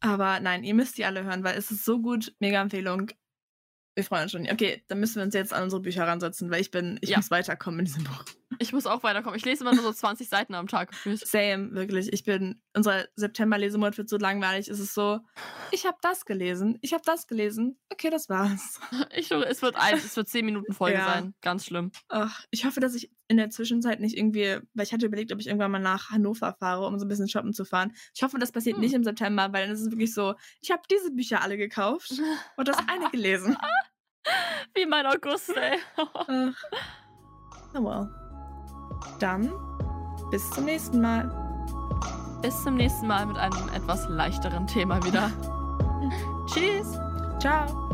[0.00, 2.34] Aber nein, ihr müsst die alle hören, weil es ist so gut.
[2.40, 3.10] Mega Empfehlung.
[3.94, 4.48] Wir freuen uns schon.
[4.50, 7.18] Okay, dann müssen wir uns jetzt an unsere Bücher ransetzen, weil ich bin, ich Ja.
[7.18, 8.24] muss weiterkommen in diesem Buch.
[8.62, 9.38] Ich muss auch weiterkommen.
[9.38, 10.90] Ich lese immer nur so 20 Seiten am Tag.
[11.14, 12.12] Same, wirklich.
[12.12, 14.68] Ich bin, unser September-Lesemonat wird so langweilig.
[14.68, 15.20] Es ist so,
[15.70, 17.78] ich habe das gelesen, ich habe das gelesen.
[17.90, 18.78] Okay, das war's.
[19.16, 21.06] Ich, es wird ein, es wird 10 Minuten Folge Ja.
[21.06, 21.34] sein.
[21.40, 21.90] Ganz schlimm.
[22.08, 25.40] Ach, ich hoffe, dass ich in der Zwischenzeit nicht irgendwie, weil ich hatte überlegt, ob
[25.40, 27.92] ich irgendwann mal nach Hannover fahre, um so ein bisschen shoppen zu fahren.
[28.14, 28.82] Ich hoffe, das passiert Hm.
[28.82, 32.12] nicht im September, weil dann ist es wirklich so, ich habe diese Bücher alle gekauft
[32.58, 33.56] und das eine gelesen.
[34.74, 35.78] Wie mein August, ey.
[35.96, 36.26] Ach.
[37.72, 38.29] Na well.
[39.18, 39.52] Dann
[40.30, 41.30] bis zum nächsten Mal.
[42.42, 45.30] Bis zum nächsten Mal mit einem etwas leichteren Thema wieder.
[46.46, 46.98] Tschüss.
[47.38, 47.89] Ciao.